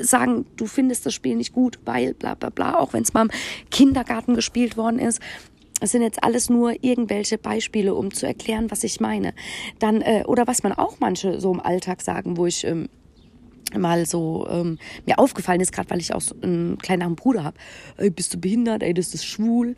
sagen, 0.00 0.46
du 0.56 0.66
findest 0.66 1.06
das 1.06 1.14
Spiel 1.14 1.36
nicht 1.36 1.52
gut, 1.52 1.78
weil 1.84 2.14
bla 2.14 2.34
bla 2.34 2.50
bla, 2.50 2.78
auch 2.78 2.92
wenn 2.92 3.02
es 3.02 3.14
mal 3.14 3.22
im 3.22 3.30
Kindergarten 3.70 4.34
gespielt 4.34 4.76
worden 4.76 4.98
ist 4.98 5.20
es 5.80 5.92
sind 5.92 6.02
jetzt 6.02 6.22
alles 6.24 6.50
nur 6.50 6.82
irgendwelche 6.82 7.38
Beispiele, 7.38 7.94
um 7.94 8.12
zu 8.12 8.26
erklären, 8.26 8.70
was 8.70 8.84
ich 8.84 9.00
meine. 9.00 9.34
Dann, 9.78 10.02
äh, 10.02 10.24
oder 10.26 10.46
was 10.46 10.62
man 10.62 10.72
auch 10.72 10.96
manche 11.00 11.40
so 11.40 11.52
im 11.52 11.60
Alltag 11.60 12.02
sagen, 12.02 12.36
wo 12.36 12.46
ich 12.46 12.64
ähm, 12.64 12.88
mal 13.76 14.06
so 14.06 14.46
ähm, 14.50 14.78
mir 15.06 15.18
aufgefallen 15.18 15.60
ist, 15.60 15.72
gerade 15.72 15.90
weil 15.90 16.00
ich 16.00 16.14
auch 16.14 16.20
so 16.20 16.34
einen 16.40 16.78
kleinen 16.78 17.14
Bruder 17.16 17.44
habe. 17.44 17.58
Ey, 17.96 18.10
bist 18.10 18.34
du 18.34 18.38
behindert? 18.38 18.82
Ey, 18.82 18.94
das 18.94 19.14
ist 19.14 19.24
schwul. 19.24 19.76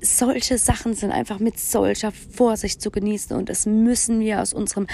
Solche 0.00 0.58
Sachen 0.58 0.94
sind 0.94 1.12
einfach 1.12 1.38
mit 1.38 1.58
solcher 1.58 2.12
Vorsicht 2.12 2.80
zu 2.82 2.90
genießen 2.90 3.36
und 3.36 3.48
das 3.48 3.66
müssen 3.66 4.20
wir 4.20 4.40
aus 4.40 4.52
unserem 4.52 4.86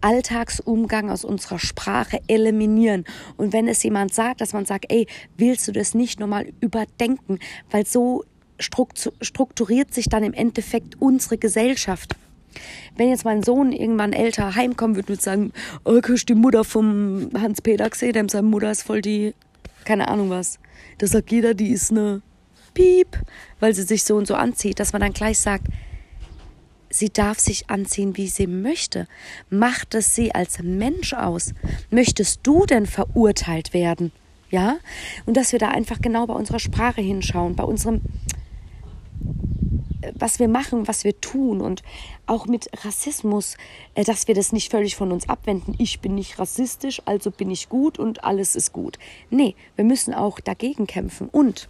Alltagsumgang, 0.00 1.10
aus 1.10 1.24
unserer 1.24 1.58
Sprache 1.58 2.20
eliminieren. 2.26 3.04
Und 3.36 3.52
wenn 3.52 3.68
es 3.68 3.82
jemand 3.82 4.12
sagt, 4.12 4.40
dass 4.40 4.52
man 4.52 4.66
sagt, 4.66 4.86
ey, 4.88 5.06
willst 5.36 5.68
du 5.68 5.72
das 5.72 5.94
nicht 5.94 6.20
nochmal 6.20 6.52
überdenken, 6.60 7.38
weil 7.70 7.86
so 7.86 8.24
strukturiert 8.58 9.92
sich 9.92 10.08
dann 10.08 10.24
im 10.24 10.32
Endeffekt 10.32 11.00
unsere 11.00 11.38
Gesellschaft. 11.38 12.16
Wenn 12.96 13.10
jetzt 13.10 13.24
mein 13.24 13.42
Sohn 13.42 13.72
irgendwann 13.72 14.12
älter 14.12 14.54
heimkommen 14.54 14.96
würde 14.96 15.12
und 15.12 15.22
sagen, 15.22 15.52
oh, 15.84 16.00
ich 16.14 16.26
die 16.26 16.34
Mutter 16.34 16.64
vom 16.64 17.30
Hans-Peter 17.38 17.88
gesehen, 17.90 18.14
dem 18.14 18.28
seine 18.28 18.46
Mutter 18.46 18.70
ist 18.70 18.82
voll 18.82 19.02
die, 19.02 19.34
keine 19.84 20.08
Ahnung 20.08 20.30
was. 20.30 20.58
Da 20.98 21.06
sagt 21.06 21.30
jeder, 21.30 21.54
die 21.54 21.68
ist 21.68 21.90
eine 21.90 22.22
Piep, 22.76 23.18
weil 23.58 23.74
sie 23.74 23.84
sich 23.84 24.04
so 24.04 24.16
und 24.16 24.26
so 24.26 24.34
anzieht, 24.34 24.78
dass 24.78 24.92
man 24.92 25.00
dann 25.00 25.14
gleich 25.14 25.38
sagt, 25.38 25.66
sie 26.90 27.08
darf 27.08 27.38
sich 27.38 27.70
anziehen, 27.70 28.18
wie 28.18 28.28
sie 28.28 28.46
möchte. 28.46 29.08
Macht 29.48 29.94
es 29.94 30.14
sie 30.14 30.34
als 30.34 30.62
Mensch 30.62 31.14
aus? 31.14 31.54
Möchtest 31.90 32.40
du 32.42 32.66
denn 32.66 32.84
verurteilt 32.84 33.72
werden? 33.72 34.12
Ja? 34.50 34.76
Und 35.24 35.38
dass 35.38 35.52
wir 35.52 35.58
da 35.58 35.68
einfach 35.68 36.02
genau 36.02 36.26
bei 36.26 36.34
unserer 36.34 36.58
Sprache 36.58 37.00
hinschauen, 37.00 37.56
bei 37.56 37.64
unserem 37.64 38.02
was 40.14 40.38
wir 40.38 40.46
machen, 40.46 40.86
was 40.86 41.02
wir 41.02 41.20
tun 41.20 41.60
und 41.60 41.82
auch 42.26 42.46
mit 42.46 42.68
Rassismus, 42.84 43.56
äh, 43.94 44.04
dass 44.04 44.28
wir 44.28 44.36
das 44.36 44.52
nicht 44.52 44.70
völlig 44.70 44.94
von 44.94 45.10
uns 45.10 45.28
abwenden. 45.28 45.74
Ich 45.78 45.98
bin 45.98 46.14
nicht 46.14 46.38
rassistisch, 46.38 47.02
also 47.06 47.32
bin 47.32 47.50
ich 47.50 47.68
gut 47.68 47.98
und 47.98 48.22
alles 48.22 48.54
ist 48.54 48.72
gut. 48.72 48.98
Nee, 49.30 49.56
wir 49.74 49.84
müssen 49.84 50.14
auch 50.14 50.38
dagegen 50.38 50.86
kämpfen. 50.86 51.28
Und 51.28 51.68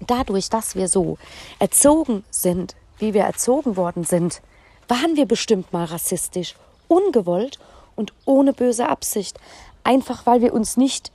dadurch, 0.00 0.50
dass 0.50 0.74
wir 0.74 0.88
so 0.88 1.18
erzogen 1.58 2.24
sind, 2.30 2.74
wie 2.98 3.14
wir 3.14 3.22
erzogen 3.22 3.76
worden 3.76 4.04
sind, 4.04 4.42
waren 4.88 5.16
wir 5.16 5.26
bestimmt 5.26 5.72
mal 5.72 5.84
rassistisch, 5.84 6.54
ungewollt 6.88 7.58
und 7.94 8.12
ohne 8.24 8.52
böse 8.52 8.88
Absicht. 8.88 9.38
Einfach 9.84 10.26
weil 10.26 10.40
wir 10.40 10.52
uns 10.52 10.76
nicht 10.76 11.12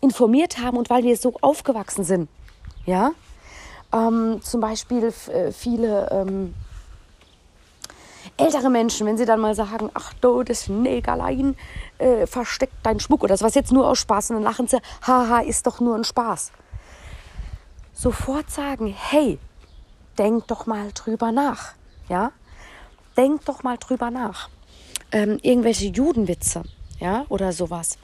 informiert 0.00 0.58
haben 0.58 0.76
und 0.76 0.90
weil 0.90 1.04
wir 1.04 1.16
so 1.16 1.34
aufgewachsen 1.40 2.04
sind. 2.04 2.28
Ja? 2.86 3.12
Ähm, 3.92 4.40
zum 4.42 4.60
Beispiel 4.60 5.12
äh, 5.28 5.52
viele 5.52 6.08
ähm, 6.10 6.54
ältere 8.36 8.70
Menschen, 8.70 9.06
wenn 9.06 9.18
sie 9.18 9.24
dann 9.24 9.40
mal 9.40 9.54
sagen, 9.54 9.90
ach 9.94 10.12
du, 10.14 10.42
das 10.42 10.68
Negerlein 10.68 11.56
äh, 11.98 12.26
versteckt 12.26 12.74
deinen 12.84 13.00
Schmuck 13.00 13.22
oder 13.22 13.38
was 13.40 13.54
jetzt 13.54 13.72
nur 13.72 13.86
aus 13.86 13.98
Spaß 13.98 14.30
und 14.30 14.36
dann 14.36 14.44
lachen 14.44 14.66
sie, 14.66 14.80
haha, 15.06 15.40
ist 15.40 15.66
doch 15.66 15.80
nur 15.80 15.94
ein 15.94 16.04
Spaß. 16.04 16.52
Sofort 17.92 18.50
sagen, 18.50 18.94
hey, 18.96 19.38
denk 20.18 20.46
doch 20.48 20.66
mal 20.66 20.90
drüber 20.94 21.32
nach, 21.32 21.74
ja, 22.08 22.32
denk 23.16 23.44
doch 23.44 23.62
mal 23.62 23.76
drüber 23.78 24.10
nach. 24.10 24.48
Ähm, 25.10 25.38
irgendwelche 25.42 25.86
Judenwitze, 25.86 26.62
ja, 26.98 27.26
oder 27.28 27.52
sowas. 27.52 27.98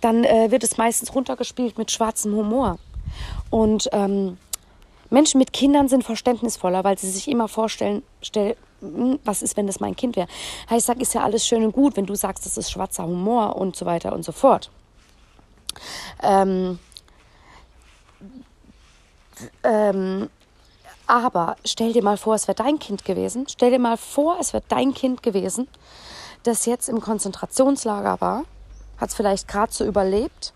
Dann 0.00 0.24
äh, 0.24 0.50
wird 0.50 0.62
es 0.62 0.76
meistens 0.76 1.14
runtergespielt 1.14 1.78
mit 1.78 1.90
schwarzem 1.90 2.34
Humor. 2.34 2.78
Und 3.50 3.88
ähm, 3.92 4.38
Menschen 5.10 5.38
mit 5.38 5.52
Kindern 5.52 5.88
sind 5.88 6.04
verständnisvoller, 6.04 6.84
weil 6.84 6.98
sie 6.98 7.10
sich 7.10 7.28
immer 7.28 7.48
vorstellen, 7.48 8.02
stell, 8.22 8.56
hm, 8.80 9.18
was 9.24 9.42
ist, 9.42 9.56
wenn 9.56 9.66
das 9.66 9.80
mein 9.80 9.96
Kind 9.96 10.16
wäre? 10.16 10.28
Ich 10.74 10.84
sage, 10.84 11.00
ist 11.00 11.14
ja 11.14 11.22
alles 11.22 11.46
schön 11.46 11.64
und 11.64 11.72
gut, 11.72 11.96
wenn 11.96 12.06
du 12.06 12.14
sagst, 12.14 12.46
das 12.46 12.56
ist 12.56 12.70
schwarzer 12.70 13.06
Humor 13.06 13.56
und 13.56 13.76
so 13.76 13.86
weiter 13.86 14.12
und 14.12 14.24
so 14.24 14.32
fort. 14.32 14.70
Ähm, 16.22 16.78
ähm, 19.62 20.28
aber 21.06 21.56
stell 21.64 21.92
dir 21.92 22.02
mal 22.02 22.16
vor, 22.16 22.34
es 22.34 22.48
wäre 22.48 22.56
dein 22.56 22.78
Kind 22.78 23.04
gewesen. 23.04 23.46
Stell 23.48 23.70
dir 23.70 23.78
mal 23.78 23.96
vor, 23.96 24.38
es 24.40 24.52
wäre 24.52 24.64
dein 24.68 24.92
Kind 24.92 25.22
gewesen, 25.22 25.68
das 26.42 26.66
jetzt 26.66 26.88
im 26.88 27.00
Konzentrationslager 27.00 28.20
war, 28.20 28.44
hat 28.98 29.10
es 29.10 29.14
vielleicht 29.14 29.48
gerade 29.48 29.72
so 29.72 29.84
überlebt, 29.84 30.52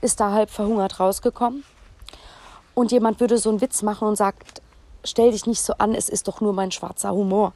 ist 0.00 0.20
da 0.20 0.32
halb 0.32 0.50
verhungert 0.50 1.00
rausgekommen 1.00 1.64
und 2.74 2.92
jemand 2.92 3.20
würde 3.20 3.38
so 3.38 3.48
einen 3.48 3.60
Witz 3.60 3.82
machen 3.82 4.08
und 4.08 4.16
sagt, 4.16 4.60
stell 5.04 5.32
dich 5.32 5.46
nicht 5.46 5.62
so 5.62 5.74
an, 5.78 5.94
es 5.94 6.08
ist 6.08 6.28
doch 6.28 6.40
nur 6.40 6.52
mein 6.52 6.72
schwarzer 6.72 7.12
Humor. 7.12 7.52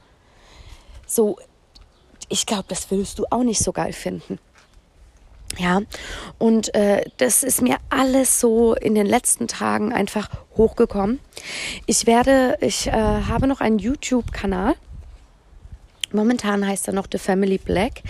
So, 1.06 1.36
ich 2.28 2.46
glaube, 2.46 2.64
das 2.68 2.90
würdest 2.90 3.18
du 3.18 3.26
auch 3.30 3.42
nicht 3.42 3.62
so 3.62 3.72
geil 3.72 3.92
finden. 3.92 4.38
Ja, 5.59 5.80
und 6.38 6.75
äh, 6.75 7.04
das 7.16 7.42
ist 7.42 7.61
mir 7.61 7.76
alles 7.90 8.40
so 8.40 8.75
in 8.75 8.95
den 8.95 9.07
letzten 9.07 9.49
Tagen 9.49 9.92
einfach 9.92 10.30
hochgekommen. 10.57 11.21
Ich 11.87 12.07
werde, 12.07 12.57
ich 12.61 12.87
äh, 12.87 12.92
habe 12.92 13.47
noch 13.47 13.61
einen 13.61 13.78
YouTube-Kanal. 13.78 14.75
Momentan 16.12 16.66
heißt 16.66 16.88
er 16.88 16.95
noch 16.95 17.07
The 17.11 17.19
Family 17.19 17.59
Black. 17.59 18.02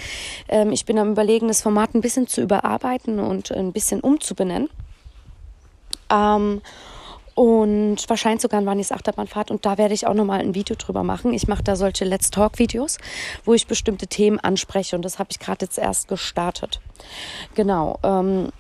Ähm, 0.49 0.71
ich 0.73 0.85
bin 0.85 0.99
am 0.99 1.13
Überlegen, 1.13 1.49
das 1.49 1.63
Format 1.63 1.95
ein 1.95 2.01
bisschen 2.01 2.27
zu 2.29 2.41
überarbeiten 2.41 3.19
und 3.19 3.51
ein 3.51 3.73
bisschen 3.73 4.01
umzubenennen. 4.01 4.71
Ähm, 6.11 6.61
und 7.41 7.97
wahrscheinlich 8.07 8.43
sogar 8.43 8.61
ein 8.61 8.67
Wannis 8.67 8.93
Achterbahnfahrt. 8.93 9.51
Und 9.51 9.65
da 9.65 9.79
werde 9.79 9.95
ich 9.95 10.07
auch 10.07 10.13
nochmal 10.13 10.41
ein 10.41 10.55
Video 10.55 10.77
drüber 10.77 11.03
machen. 11.05 11.33
Ich 11.33 11.49
mache 11.49 11.63
da 11.63 11.75
solche 11.75 12.05
Let's 12.05 12.29
Talk-Videos, 12.29 12.99
wo 13.47 13.55
ich 13.55 13.67
bestimmte 13.67 14.07
Themen 14.07 14.39
anspreche. 14.39 14.95
Und 14.95 15.07
das 15.07 15.19
habe 15.19 15.29
ich 15.31 15.39
gerade 15.39 15.65
jetzt 15.65 15.79
erst 15.79 16.07
gestartet. 16.09 16.83
Genau. 17.55 17.99
Ähm, 18.03 18.51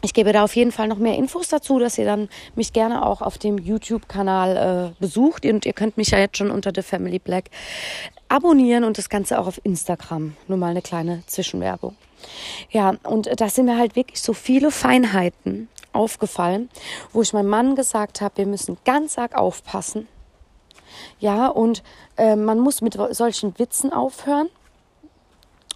ich 0.00 0.14
gebe 0.14 0.32
da 0.32 0.44
auf 0.44 0.54
jeden 0.54 0.70
Fall 0.70 0.86
noch 0.86 0.98
mehr 0.98 1.16
Infos 1.16 1.48
dazu, 1.48 1.80
dass 1.80 1.98
ihr 1.98 2.04
dann 2.04 2.28
mich 2.54 2.72
gerne 2.72 3.04
auch 3.04 3.20
auf 3.20 3.36
dem 3.36 3.58
YouTube-Kanal 3.58 4.94
äh, 4.94 5.00
besucht. 5.00 5.44
Und 5.44 5.66
ihr 5.66 5.72
könnt 5.72 5.96
mich 5.96 6.12
ja 6.12 6.20
jetzt 6.20 6.36
schon 6.36 6.52
unter 6.52 6.70
The 6.72 6.82
Family 6.82 7.18
Black 7.18 7.50
abonnieren 8.28 8.84
und 8.84 8.96
das 8.96 9.08
Ganze 9.08 9.40
auch 9.40 9.48
auf 9.48 9.60
Instagram. 9.64 10.36
Nur 10.46 10.58
mal 10.58 10.70
eine 10.70 10.82
kleine 10.82 11.24
Zwischenwerbung. 11.26 11.96
Ja, 12.70 12.94
und 13.02 13.28
da 13.40 13.48
sind 13.48 13.66
mir 13.66 13.76
halt 13.76 13.96
wirklich 13.96 14.22
so 14.22 14.34
viele 14.34 14.70
Feinheiten 14.70 15.68
aufgefallen, 15.98 16.70
wo 17.12 17.20
ich 17.20 17.32
meinem 17.32 17.48
Mann 17.48 17.74
gesagt 17.74 18.20
habe, 18.20 18.38
wir 18.38 18.46
müssen 18.46 18.78
ganz 18.84 19.18
arg 19.18 19.34
aufpassen. 19.34 20.08
Ja, 21.18 21.48
und 21.48 21.82
äh, 22.16 22.36
man 22.36 22.58
muss 22.58 22.80
mit 22.80 22.96
solchen 23.10 23.58
Witzen 23.58 23.92
aufhören. 23.92 24.48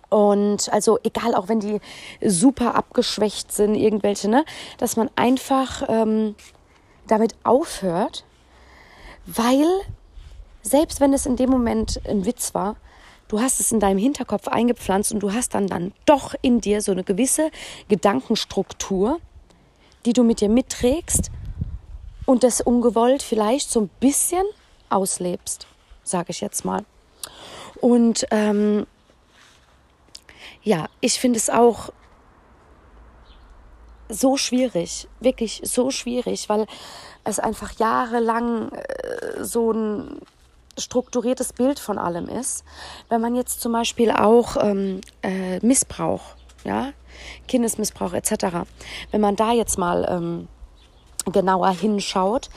Und 0.09 0.73
also 0.73 0.99
egal, 1.05 1.35
auch 1.35 1.49
wenn 1.49 1.61
die 1.61 1.81
super 2.21 2.75
abgeschwächt 2.75 3.51
sind, 3.51 3.75
irgendwelche, 3.75 4.29
ne, 4.29 4.45
dass 4.79 4.97
man 4.97 5.11
einfach 5.17 5.83
ähm, 5.89 6.35
damit 7.07 7.35
aufhört, 7.45 8.25
weil 9.27 9.67
selbst 10.63 11.01
wenn 11.01 11.13
es 11.13 11.27
in 11.27 11.37
dem 11.37 11.51
Moment 11.51 12.01
ein 12.07 12.25
Witz 12.25 12.55
war, 12.55 12.77
du 13.29 13.41
hast 13.41 13.59
es 13.59 13.73
in 13.73 13.81
deinem 13.81 13.99
Hinterkopf 13.99 14.49
eingepflanzt 14.49 15.13
und 15.13 15.21
du 15.21 15.33
hast 15.33 15.55
dann 15.55 15.67
dann 15.67 15.93
doch 16.05 16.35
in 16.43 16.61
dir 16.61 16.83
so 16.83 16.93
eine 16.93 17.05
gewisse 17.05 17.51
Gedankenstruktur, 17.89 19.19
die 20.05 20.13
du 20.13 20.23
mit 20.25 20.41
dir 20.41 20.49
mitträgst 20.49 21.31
und 22.27 22.45
das 22.45 22.61
ungewollt 22.61 23.23
vielleicht 23.23 23.71
so 23.71 23.81
ein 23.81 23.91
bisschen 24.01 24.45
auslebst, 24.91 25.67
sage 26.03 26.31
ich 26.31 26.41
jetzt 26.41 26.65
mal. 26.65 26.85
Und 27.81 28.27
ähm, 28.31 28.87
ja, 30.63 30.89
ich 31.01 31.19
finde 31.19 31.39
es 31.39 31.51
auch 31.51 31.91
so 34.09 34.37
schwierig, 34.37 35.09
wirklich 35.21 35.63
so 35.65 35.91
schwierig, 35.91 36.49
weil 36.49 36.67
es 37.25 37.39
einfach 37.39 37.73
jahrelang 37.79 38.71
äh, 38.73 39.43
so 39.43 39.73
ein 39.73 40.21
strukturiertes 40.79 41.53
Bild 41.53 41.79
von 41.79 41.99
allem 41.99 42.29
ist. 42.29 42.65
Wenn 43.09 43.21
man 43.21 43.35
jetzt 43.35 43.61
zum 43.61 43.73
Beispiel 43.73 44.11
auch 44.11 44.57
ähm, 44.61 45.01
äh, 45.23 45.59
Missbrauch, 45.65 46.23
ja, 46.65 46.93
Kindesmissbrauch 47.49 48.13
etc., 48.13 48.67
wenn 49.11 49.21
man 49.21 49.37
da 49.37 49.53
jetzt 49.53 49.79
mal 49.79 50.07
ähm, 50.09 50.49
genauer 51.33 51.71
hinschaut, 51.71 52.49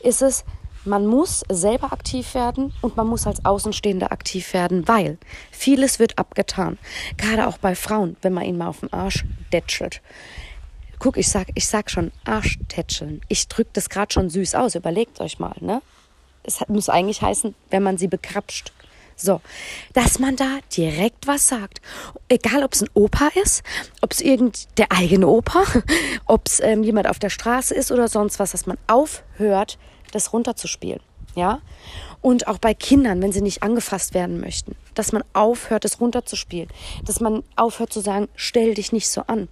ist 0.00 0.22
es, 0.22 0.44
man 0.84 1.06
muss 1.06 1.42
selber 1.48 1.92
aktiv 1.92 2.34
werden 2.34 2.72
und 2.82 2.96
man 2.96 3.06
muss 3.06 3.26
als 3.26 3.44
Außenstehender 3.44 4.12
aktiv 4.12 4.52
werden, 4.52 4.86
weil 4.86 5.18
vieles 5.50 5.98
wird 5.98 6.18
abgetan. 6.18 6.78
Gerade 7.16 7.46
auch 7.46 7.56
bei 7.56 7.74
Frauen, 7.74 8.16
wenn 8.20 8.34
man 8.34 8.44
ihnen 8.44 8.58
mal 8.58 8.68
auf 8.68 8.80
den 8.80 8.92
Arsch 8.92 9.24
dätschelt. 9.52 10.02
Guck, 10.98 11.16
ich 11.16 11.28
sag, 11.28 11.48
ich 11.54 11.66
sag 11.66 11.90
schon 11.90 12.12
Arschtätscheln. 12.24 13.22
Ich 13.28 13.48
drück 13.48 13.68
das 13.72 13.88
gerade 13.88 14.12
schon 14.12 14.30
süß 14.30 14.54
aus. 14.54 14.74
Überlegt 14.74 15.20
euch 15.20 15.38
mal, 15.38 15.54
ne? 15.60 15.82
Es 16.42 16.60
muss 16.68 16.88
eigentlich 16.88 17.22
heißen, 17.22 17.54
wenn 17.70 17.82
man 17.82 17.96
sie 17.96 18.08
bekrapscht. 18.08 18.72
So, 19.16 19.40
dass 19.92 20.18
man 20.18 20.36
da 20.36 20.58
direkt 20.76 21.26
was 21.26 21.48
sagt. 21.48 21.80
Egal, 22.28 22.64
ob 22.64 22.72
es 22.72 22.82
ein 22.82 22.90
Opa 22.94 23.28
ist, 23.42 23.62
ob 24.00 24.12
es 24.12 24.18
der 24.76 24.90
eigene 24.90 25.28
Opa, 25.28 25.62
ob 26.26 26.46
es 26.46 26.60
ähm, 26.60 26.82
jemand 26.82 27.08
auf 27.08 27.18
der 27.18 27.30
Straße 27.30 27.74
ist 27.74 27.92
oder 27.92 28.08
sonst 28.08 28.38
was, 28.38 28.52
dass 28.52 28.66
man 28.66 28.78
aufhört, 28.86 29.78
das 30.12 30.32
runterzuspielen. 30.32 31.00
Ja? 31.34 31.60
Und 32.20 32.46
auch 32.46 32.58
bei 32.58 32.74
Kindern, 32.74 33.20
wenn 33.22 33.32
sie 33.32 33.42
nicht 33.42 33.62
angefasst 33.62 34.14
werden 34.14 34.40
möchten, 34.40 34.76
dass 34.94 35.12
man 35.12 35.24
aufhört, 35.32 35.84
es 35.84 36.00
runterzuspielen. 36.00 36.68
Dass 37.04 37.20
man 37.20 37.42
aufhört 37.56 37.92
zu 37.92 38.00
sagen, 38.00 38.28
stell 38.34 38.74
dich 38.74 38.92
nicht 38.92 39.08
so 39.08 39.22
an. 39.26 39.48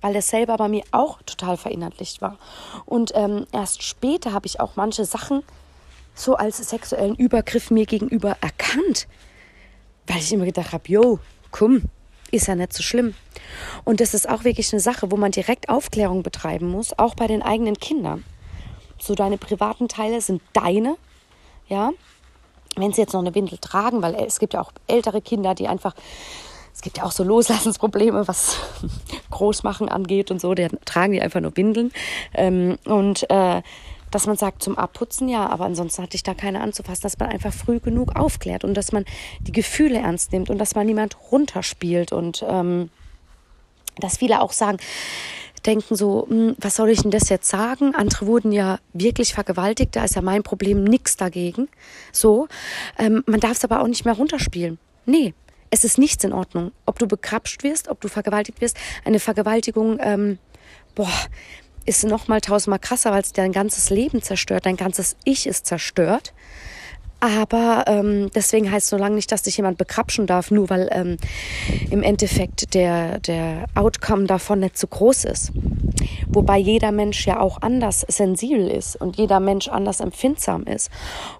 Weil 0.00 0.14
das 0.14 0.28
selber 0.28 0.56
bei 0.56 0.68
mir 0.68 0.84
auch 0.90 1.22
total 1.22 1.56
verinnerlicht 1.56 2.22
war. 2.22 2.38
Und 2.86 3.12
ähm, 3.14 3.46
erst 3.52 3.82
später 3.82 4.32
habe 4.32 4.46
ich 4.46 4.60
auch 4.60 4.76
manche 4.76 5.04
Sachen 5.04 5.42
so 6.14 6.36
als 6.36 6.58
sexuellen 6.58 7.16
Übergriff 7.16 7.70
mir 7.70 7.86
gegenüber 7.86 8.36
erkannt. 8.40 9.08
Weil 10.06 10.18
ich 10.18 10.32
immer 10.32 10.44
gedacht 10.44 10.72
habe, 10.72 10.84
yo, 10.86 11.18
komm, 11.50 11.82
ist 12.32 12.48
ja 12.48 12.54
nicht 12.54 12.72
so 12.72 12.82
schlimm. 12.82 13.14
Und 13.84 14.00
das 14.00 14.14
ist 14.14 14.28
auch 14.28 14.44
wirklich 14.44 14.72
eine 14.72 14.80
Sache, 14.80 15.10
wo 15.10 15.16
man 15.16 15.30
direkt 15.30 15.68
Aufklärung 15.68 16.22
betreiben 16.22 16.68
muss, 16.68 16.98
auch 16.98 17.14
bei 17.14 17.26
den 17.26 17.42
eigenen 17.42 17.78
Kindern. 17.78 18.24
So 18.98 19.14
deine 19.14 19.38
privaten 19.38 19.88
Teile 19.88 20.20
sind 20.20 20.42
deine, 20.52 20.96
ja. 21.68 21.90
Wenn 22.76 22.92
sie 22.92 23.02
jetzt 23.02 23.12
noch 23.12 23.20
eine 23.20 23.34
Windel 23.34 23.58
tragen, 23.58 24.00
weil 24.00 24.14
es 24.14 24.38
gibt 24.38 24.54
ja 24.54 24.62
auch 24.62 24.72
ältere 24.86 25.20
Kinder, 25.20 25.54
die 25.54 25.68
einfach, 25.68 25.94
es 26.72 26.80
gibt 26.80 26.96
ja 26.96 27.04
auch 27.04 27.12
so 27.12 27.22
Loslassensprobleme, 27.22 28.26
was 28.26 28.56
Großmachen 29.30 29.90
angeht 29.90 30.30
und 30.30 30.40
so, 30.40 30.54
die 30.54 30.68
tragen 30.86 31.12
die 31.12 31.20
einfach 31.20 31.40
nur 31.40 31.54
Windeln. 31.56 31.92
Ähm, 32.32 32.78
und 32.86 33.28
äh, 33.30 33.60
dass 34.12 34.26
man 34.26 34.36
sagt, 34.36 34.62
zum 34.62 34.78
Abputzen 34.78 35.28
ja, 35.28 35.48
aber 35.48 35.64
ansonsten 35.64 36.02
hatte 36.02 36.14
ich 36.14 36.22
da 36.22 36.34
keine 36.34 36.60
anzufassen, 36.60 37.02
dass 37.02 37.18
man 37.18 37.30
einfach 37.30 37.52
früh 37.52 37.80
genug 37.80 38.14
aufklärt 38.14 38.62
und 38.62 38.74
dass 38.74 38.92
man 38.92 39.04
die 39.40 39.52
Gefühle 39.52 39.98
ernst 39.98 40.32
nimmt 40.32 40.50
und 40.50 40.58
dass 40.58 40.74
man 40.74 40.86
niemand 40.86 41.16
runterspielt 41.32 42.12
und 42.12 42.44
ähm, 42.48 42.90
dass 43.96 44.18
viele 44.18 44.40
auch 44.40 44.52
sagen, 44.52 44.78
denken 45.66 45.96
so, 45.96 46.26
hm, 46.28 46.56
was 46.58 46.76
soll 46.76 46.90
ich 46.90 47.02
denn 47.02 47.10
das 47.10 47.28
jetzt 47.28 47.48
sagen? 47.48 47.94
Andere 47.94 48.26
wurden 48.26 48.52
ja 48.52 48.78
wirklich 48.92 49.34
vergewaltigt, 49.34 49.96
da 49.96 50.04
ist 50.04 50.14
ja 50.16 50.22
mein 50.22 50.42
Problem 50.42 50.84
nichts 50.84 51.16
dagegen. 51.16 51.68
So, 52.12 52.48
ähm, 52.98 53.22
man 53.26 53.40
darf 53.40 53.52
es 53.52 53.64
aber 53.64 53.80
auch 53.80 53.86
nicht 53.86 54.04
mehr 54.04 54.14
runterspielen. 54.14 54.78
Nee, 55.06 55.34
es 55.70 55.84
ist 55.84 55.98
nichts 55.98 56.22
in 56.24 56.32
Ordnung. 56.32 56.72
Ob 56.84 56.98
du 56.98 57.06
bekrapscht 57.06 57.62
wirst, 57.62 57.88
ob 57.88 58.00
du 58.00 58.08
vergewaltigt 58.08 58.60
wirst, 58.60 58.76
eine 59.04 59.20
Vergewaltigung, 59.20 59.98
ähm, 60.00 60.38
boah, 60.94 61.08
ist 61.86 62.04
noch 62.04 62.28
mal 62.28 62.40
tausendmal 62.40 62.78
krasser, 62.78 63.12
weil 63.12 63.22
es 63.22 63.32
dein 63.32 63.52
ganzes 63.52 63.90
Leben 63.90 64.22
zerstört, 64.22 64.66
dein 64.66 64.76
ganzes 64.76 65.16
Ich 65.24 65.46
ist 65.46 65.66
zerstört. 65.66 66.32
Aber 67.22 67.84
ähm, 67.86 68.30
deswegen 68.34 68.68
heißt 68.68 68.86
es 68.86 68.90
so 68.90 68.96
lange 68.96 69.14
nicht, 69.14 69.30
dass 69.30 69.42
dich 69.42 69.56
jemand 69.56 69.78
bekrapschen 69.78 70.26
darf, 70.26 70.50
nur 70.50 70.70
weil 70.70 70.88
ähm, 70.90 71.18
im 71.88 72.02
Endeffekt 72.02 72.74
der, 72.74 73.20
der 73.20 73.66
Outcome 73.76 74.26
davon 74.26 74.58
nicht 74.58 74.76
so 74.76 74.88
groß 74.88 75.26
ist. 75.26 75.52
Wobei 76.26 76.58
jeder 76.58 76.90
Mensch 76.90 77.24
ja 77.24 77.38
auch 77.38 77.62
anders 77.62 78.04
sensibel 78.08 78.66
ist 78.68 78.96
und 78.96 79.18
jeder 79.18 79.38
Mensch 79.38 79.68
anders 79.68 80.00
empfindsam 80.00 80.64
ist 80.64 80.90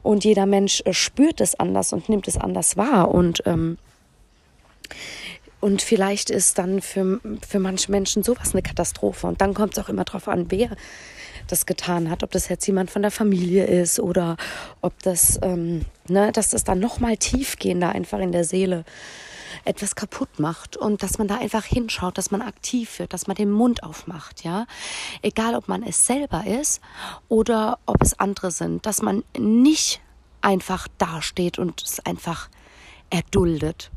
und 0.05 0.25
jeder 0.25 0.47
Mensch 0.47 0.83
äh, 0.85 0.93
spürt 0.93 1.41
es 1.41 1.59
anders 1.59 1.93
und 1.93 2.09
nimmt 2.09 2.29
es 2.29 2.39
anders 2.39 2.77
wahr. 2.77 3.11
Und 3.13 3.43
ähm, 3.47 3.77
und 5.63 5.81
vielleicht 5.81 6.29
ist 6.29 6.59
dann 6.59 6.83
für, 6.83 7.21
für 7.49 7.61
manche 7.61 7.93
Menschen 7.93 8.25
sowas 8.25 8.53
eine 8.53 8.63
Katastrophe. 8.63 9.29
Und 9.29 9.41
dann 9.41 9.55
kommt 9.55 9.79
es 9.79 9.85
auch 9.85 9.89
immer 9.89 10.03
darauf 10.03 10.27
an, 10.27 10.47
wer 10.49 10.71
das 11.47 11.67
getan 11.67 12.11
hat. 12.11 12.25
Ob 12.25 12.33
das 12.33 12.49
jetzt 12.49 12.67
jemand 12.67 12.91
von 12.91 13.03
der 13.03 13.13
Familie 13.13 13.67
ist 13.67 14.01
oder 14.01 14.37
ob 14.81 15.01
das, 15.05 15.39
ähm, 15.41 15.85
ne, 16.09 16.33
dass 16.33 16.51
das 16.51 16.65
dann 16.65 16.81
nochmal 16.81 17.17
tiefgehender 17.17 17.91
einfach 17.91 18.19
in 18.19 18.33
der 18.33 18.43
Seele 18.43 18.85
etwas 19.65 19.95
kaputt 19.95 20.41
macht 20.41 20.77
und 20.77 21.05
dass 21.05 21.19
man 21.19 21.29
da 21.29 21.39
einfach 21.39 21.65
hinschaut, 21.65 22.19
dass 22.19 22.33
man 22.33 22.43
aktiv 22.43 22.99
wird, 22.99 23.13
dass 23.13 23.29
man 23.29 23.37
den 23.37 23.53
Mund 23.53 23.85
aufmacht, 23.85 24.43
ja. 24.43 24.67
Egal, 25.23 25.55
ob 25.55 25.69
man 25.69 25.85
es 25.85 26.09
selber 26.09 26.45
ist 26.45 26.81
oder 27.29 27.79
ob 27.87 28.03
es 28.03 28.19
andere 28.19 28.51
sind, 28.51 28.85
dass 28.85 29.01
man 29.01 29.23
nicht 29.39 30.01
einfach 30.41 30.89
dasteht 30.99 31.61
und 31.61 31.85
es 31.85 32.05
einfach 32.05 32.49
erduldet 33.11 33.93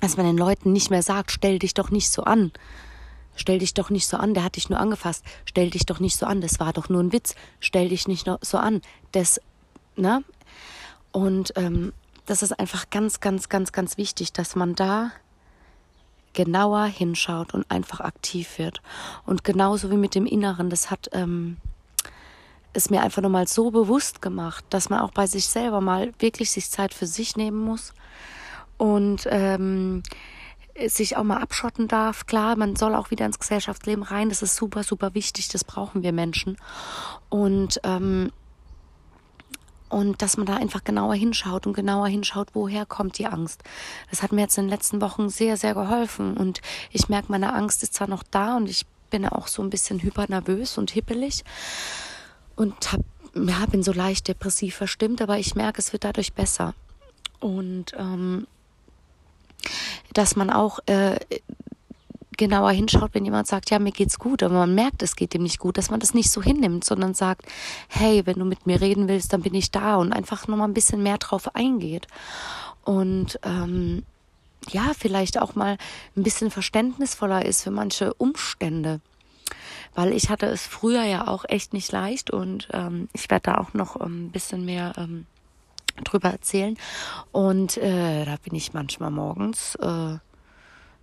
dass 0.00 0.16
man 0.16 0.26
den 0.26 0.38
Leuten 0.38 0.72
nicht 0.72 0.90
mehr 0.90 1.02
sagt, 1.02 1.30
stell 1.30 1.58
dich 1.58 1.74
doch 1.74 1.90
nicht 1.90 2.10
so 2.10 2.24
an. 2.24 2.52
Stell 3.36 3.58
dich 3.58 3.74
doch 3.74 3.90
nicht 3.90 4.06
so 4.06 4.16
an, 4.16 4.34
der 4.34 4.44
hat 4.44 4.56
dich 4.56 4.70
nur 4.70 4.78
angefasst. 4.78 5.24
Stell 5.44 5.70
dich 5.70 5.86
doch 5.86 6.00
nicht 6.00 6.16
so 6.16 6.26
an, 6.26 6.40
das 6.40 6.60
war 6.60 6.72
doch 6.72 6.88
nur 6.88 7.02
ein 7.02 7.12
Witz. 7.12 7.34
Stell 7.58 7.88
dich 7.88 8.06
nicht 8.06 8.28
so 8.42 8.58
an. 8.58 8.80
Das, 9.12 9.40
ne? 9.96 10.22
Und 11.10 11.52
ähm, 11.56 11.92
das 12.26 12.42
ist 12.42 12.58
einfach 12.58 12.90
ganz, 12.90 13.20
ganz, 13.20 13.48
ganz, 13.48 13.72
ganz 13.72 13.96
wichtig, 13.98 14.32
dass 14.32 14.56
man 14.56 14.74
da 14.74 15.10
genauer 16.32 16.84
hinschaut 16.86 17.54
und 17.54 17.70
einfach 17.70 18.00
aktiv 18.00 18.58
wird. 18.58 18.82
Und 19.24 19.44
genauso 19.44 19.90
wie 19.90 19.96
mit 19.96 20.14
dem 20.14 20.26
Inneren, 20.26 20.70
das 20.70 20.90
hat 20.90 21.08
ähm, 21.12 21.58
es 22.72 22.90
mir 22.90 23.02
einfach 23.02 23.22
nochmal 23.22 23.46
so 23.46 23.70
bewusst 23.70 24.20
gemacht, 24.20 24.64
dass 24.70 24.90
man 24.90 25.00
auch 25.00 25.12
bei 25.12 25.26
sich 25.26 25.46
selber 25.46 25.80
mal 25.80 26.12
wirklich 26.18 26.50
sich 26.50 26.70
Zeit 26.70 26.92
für 26.92 27.06
sich 27.06 27.36
nehmen 27.36 27.58
muss 27.58 27.92
und 28.78 29.26
ähm, 29.30 30.02
sich 30.86 31.16
auch 31.16 31.22
mal 31.22 31.40
abschotten 31.40 31.88
darf. 31.88 32.26
Klar, 32.26 32.56
man 32.56 32.76
soll 32.76 32.94
auch 32.94 33.10
wieder 33.10 33.26
ins 33.26 33.38
Gesellschaftsleben 33.38 34.02
rein. 34.02 34.28
Das 34.28 34.42
ist 34.42 34.56
super, 34.56 34.82
super 34.82 35.14
wichtig. 35.14 35.48
Das 35.48 35.64
brauchen 35.64 36.02
wir 36.02 36.12
Menschen. 36.12 36.56
Und 37.28 37.80
ähm, 37.84 38.30
und 39.94 40.22
dass 40.22 40.36
man 40.36 40.46
da 40.46 40.56
einfach 40.56 40.82
genauer 40.82 41.14
hinschaut 41.14 41.68
und 41.68 41.74
genauer 41.74 42.08
hinschaut, 42.08 42.48
woher 42.52 42.84
kommt 42.84 43.18
die 43.18 43.26
Angst. 43.26 43.62
Das 44.10 44.24
hat 44.24 44.32
mir 44.32 44.40
jetzt 44.40 44.58
in 44.58 44.64
den 44.64 44.70
letzten 44.70 45.00
Wochen 45.00 45.28
sehr, 45.28 45.56
sehr 45.56 45.74
geholfen. 45.74 46.36
Und 46.36 46.62
ich 46.90 47.08
merke, 47.08 47.30
meine 47.30 47.52
Angst 47.52 47.84
ist 47.84 47.94
zwar 47.94 48.08
noch 48.08 48.24
da 48.24 48.56
und 48.56 48.68
ich 48.68 48.86
bin 49.10 49.24
auch 49.24 49.46
so 49.46 49.62
ein 49.62 49.70
bisschen 49.70 50.02
hypernervös 50.02 50.78
und 50.78 50.90
hippelig 50.90 51.44
und 52.56 52.92
hab, 52.92 53.02
ja, 53.36 53.66
bin 53.66 53.84
so 53.84 53.92
leicht 53.92 54.26
depressiv 54.26 54.74
verstimmt, 54.74 55.22
aber 55.22 55.38
ich 55.38 55.54
merke, 55.54 55.78
es 55.78 55.92
wird 55.92 56.02
dadurch 56.02 56.32
besser. 56.32 56.74
Und 57.38 57.92
ähm, 57.96 58.48
dass 60.12 60.36
man 60.36 60.50
auch 60.50 60.78
äh, 60.86 61.18
genauer 62.36 62.72
hinschaut, 62.72 63.10
wenn 63.12 63.24
jemand 63.24 63.46
sagt, 63.46 63.70
ja, 63.70 63.78
mir 63.78 63.92
geht's 63.92 64.18
gut, 64.18 64.42
aber 64.42 64.54
man 64.54 64.74
merkt, 64.74 65.02
es 65.02 65.16
geht 65.16 65.34
ihm 65.34 65.42
nicht 65.42 65.58
gut, 65.58 65.78
dass 65.78 65.90
man 65.90 66.00
das 66.00 66.14
nicht 66.14 66.30
so 66.30 66.42
hinnimmt, 66.42 66.84
sondern 66.84 67.14
sagt, 67.14 67.46
hey, 67.88 68.26
wenn 68.26 68.38
du 68.38 68.44
mit 68.44 68.66
mir 68.66 68.80
reden 68.80 69.08
willst, 69.08 69.32
dann 69.32 69.42
bin 69.42 69.54
ich 69.54 69.70
da 69.70 69.96
und 69.96 70.12
einfach 70.12 70.48
nochmal 70.48 70.68
ein 70.68 70.74
bisschen 70.74 71.02
mehr 71.02 71.18
drauf 71.18 71.54
eingeht. 71.54 72.06
Und 72.84 73.38
ähm, 73.44 74.04
ja, 74.70 74.92
vielleicht 74.96 75.40
auch 75.40 75.54
mal 75.54 75.78
ein 76.16 76.22
bisschen 76.22 76.50
verständnisvoller 76.50 77.44
ist 77.44 77.62
für 77.62 77.70
manche 77.70 78.14
Umstände. 78.14 79.00
Weil 79.94 80.12
ich 80.12 80.28
hatte 80.28 80.46
es 80.46 80.66
früher 80.66 81.04
ja 81.04 81.28
auch 81.28 81.44
echt 81.46 81.72
nicht 81.72 81.92
leicht 81.92 82.30
und 82.30 82.68
ähm, 82.72 83.08
ich 83.12 83.30
werde 83.30 83.52
da 83.52 83.58
auch 83.58 83.74
noch 83.74 83.96
ein 83.96 84.30
bisschen 84.30 84.64
mehr 84.64 84.92
ähm, 84.96 85.26
drüber 86.02 86.30
erzählen. 86.30 86.76
Und 87.32 87.76
äh, 87.76 88.24
da 88.24 88.36
bin 88.42 88.54
ich 88.54 88.72
manchmal 88.72 89.10
morgens, 89.10 89.76
äh, 89.76 90.18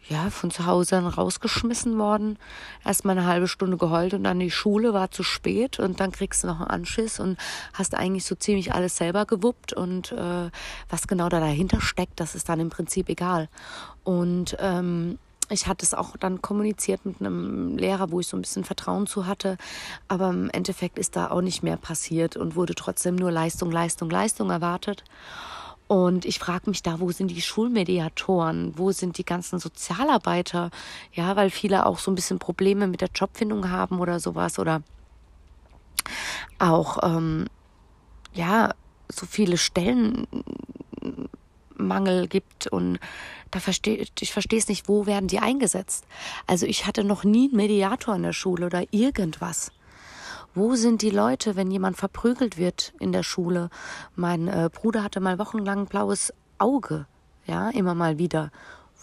ja, 0.09 0.29
von 0.29 0.49
zu 0.49 0.65
Hause 0.65 0.95
dann 0.95 1.07
rausgeschmissen 1.07 1.97
worden. 1.97 2.37
Erstmal 2.83 3.17
eine 3.17 3.27
halbe 3.27 3.47
Stunde 3.47 3.77
geheult 3.77 4.13
und 4.13 4.23
dann 4.23 4.39
die 4.39 4.51
Schule 4.51 4.93
war 4.93 5.11
zu 5.11 5.23
spät 5.23 5.79
und 5.79 5.99
dann 5.99 6.11
kriegst 6.11 6.43
du 6.43 6.47
noch 6.47 6.59
einen 6.59 6.69
Anschiss 6.69 7.19
und 7.19 7.37
hast 7.73 7.95
eigentlich 7.95 8.25
so 8.25 8.35
ziemlich 8.35 8.73
alles 8.73 8.97
selber 8.97 9.25
gewuppt 9.25 9.73
und 9.73 10.11
äh, 10.11 10.49
was 10.89 11.07
genau 11.07 11.29
da 11.29 11.39
dahinter 11.39 11.81
steckt, 11.81 12.19
das 12.19 12.35
ist 12.35 12.49
dann 12.49 12.59
im 12.59 12.69
Prinzip 12.69 13.09
egal. 13.09 13.47
Und 14.03 14.57
ähm, 14.59 15.19
ich 15.51 15.67
hatte 15.67 15.85
es 15.85 15.93
auch 15.93 16.15
dann 16.17 16.41
kommuniziert 16.41 17.05
mit 17.05 17.19
einem 17.19 17.77
Lehrer, 17.77 18.11
wo 18.11 18.19
ich 18.19 18.27
so 18.27 18.37
ein 18.37 18.41
bisschen 18.41 18.63
Vertrauen 18.63 19.07
zu 19.07 19.27
hatte. 19.27 19.57
Aber 20.07 20.29
im 20.29 20.49
Endeffekt 20.49 20.97
ist 20.97 21.15
da 21.15 21.29
auch 21.29 21.41
nicht 21.41 21.63
mehr 21.63 21.77
passiert 21.77 22.37
und 22.37 22.55
wurde 22.55 22.75
trotzdem 22.75 23.15
nur 23.15 23.31
Leistung, 23.31 23.71
Leistung, 23.71 24.09
Leistung 24.09 24.49
erwartet. 24.49 25.03
Und 25.87 26.23
ich 26.23 26.39
frage 26.39 26.69
mich 26.69 26.83
da, 26.83 27.01
wo 27.01 27.11
sind 27.11 27.31
die 27.31 27.41
Schulmediatoren? 27.41 28.77
Wo 28.77 28.93
sind 28.93 29.17
die 29.17 29.25
ganzen 29.25 29.59
Sozialarbeiter? 29.59 30.71
Ja, 31.11 31.35
weil 31.35 31.49
viele 31.49 31.85
auch 31.85 31.99
so 31.99 32.11
ein 32.11 32.15
bisschen 32.15 32.39
Probleme 32.39 32.87
mit 32.87 33.01
der 33.01 33.09
Jobfindung 33.13 33.69
haben 33.69 33.99
oder 33.99 34.21
sowas 34.21 34.57
oder 34.57 34.83
auch, 36.59 36.99
ähm, 37.03 37.47
ja, 38.33 38.73
so 39.09 39.25
viele 39.25 39.57
Stellenmangel 41.81 42.27
gibt 42.27 42.67
und 42.67 42.99
da 43.49 43.59
verstehe 43.59 44.05
ich 44.19 44.31
verstehe 44.31 44.59
es 44.59 44.67
nicht, 44.67 44.87
wo 44.87 45.05
werden 45.05 45.27
die 45.27 45.39
eingesetzt? 45.39 46.05
Also 46.47 46.65
ich 46.65 46.85
hatte 46.85 47.03
noch 47.03 47.23
nie 47.23 47.47
einen 47.47 47.57
Mediator 47.57 48.15
in 48.15 48.23
der 48.23 48.33
Schule 48.33 48.67
oder 48.67 48.83
irgendwas. 48.91 49.71
Wo 50.53 50.75
sind 50.75 51.01
die 51.01 51.09
Leute, 51.09 51.55
wenn 51.55 51.71
jemand 51.71 51.97
verprügelt 51.97 52.57
wird 52.57 52.93
in 52.99 53.11
der 53.11 53.23
Schule? 53.23 53.69
Mein 54.15 54.47
äh, 54.47 54.69
Bruder 54.71 55.03
hatte 55.03 55.21
mal 55.21 55.39
wochenlang 55.39 55.85
blaues 55.85 56.33
Auge, 56.57 57.05
ja, 57.45 57.69
immer 57.69 57.95
mal 57.95 58.17
wieder. 58.17 58.51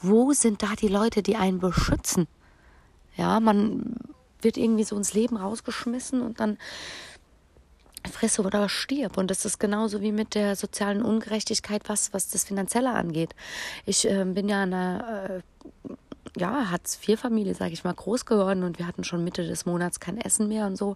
Wo 0.03 0.33
sind 0.33 0.63
da 0.63 0.75
die 0.79 0.89
Leute, 0.89 1.23
die 1.23 1.37
einen 1.37 1.59
beschützen? 1.59 2.29
Ja, 3.17 3.41
man 3.41 3.97
wird 4.41 4.57
irgendwie 4.57 4.85
so 4.85 4.97
ins 4.97 5.15
Leben 5.15 5.37
rausgeschmissen 5.37 6.21
und 6.21 6.39
dann 6.39 6.59
frisse 8.09 8.43
oder 8.43 8.69
stirb. 8.69 9.17
Und 9.17 9.31
das 9.31 9.45
ist 9.45 9.59
genauso 9.59 10.01
wie 10.01 10.13
mit 10.13 10.35
der 10.35 10.57
sozialen 10.57 11.03
Ungerechtigkeit, 11.03 11.83
was, 11.89 12.13
was 12.13 12.29
das 12.29 12.45
Finanzielle 12.45 12.93
angeht. 12.93 13.35
Ich 13.87 14.09
äh, 14.09 14.25
bin 14.25 14.49
ja 14.49 14.65
in 14.65 14.75
einer 14.75 15.43
äh, 15.89 15.93
ja, 16.37 16.71
Hartz-IV-Familie, 16.71 17.55
sage 17.55 17.73
ich 17.73 17.85
mal, 17.85 17.95
groß 17.95 18.27
geworden 18.27 18.63
und 18.63 18.79
wir 18.79 18.87
hatten 18.87 19.05
schon 19.05 19.25
Mitte 19.25 19.47
des 19.47 19.67
Monats 19.67 20.01
kein 20.01 20.19
Essen 20.19 20.49
mehr 20.49 20.67
und 20.67 20.77
so. 20.77 20.95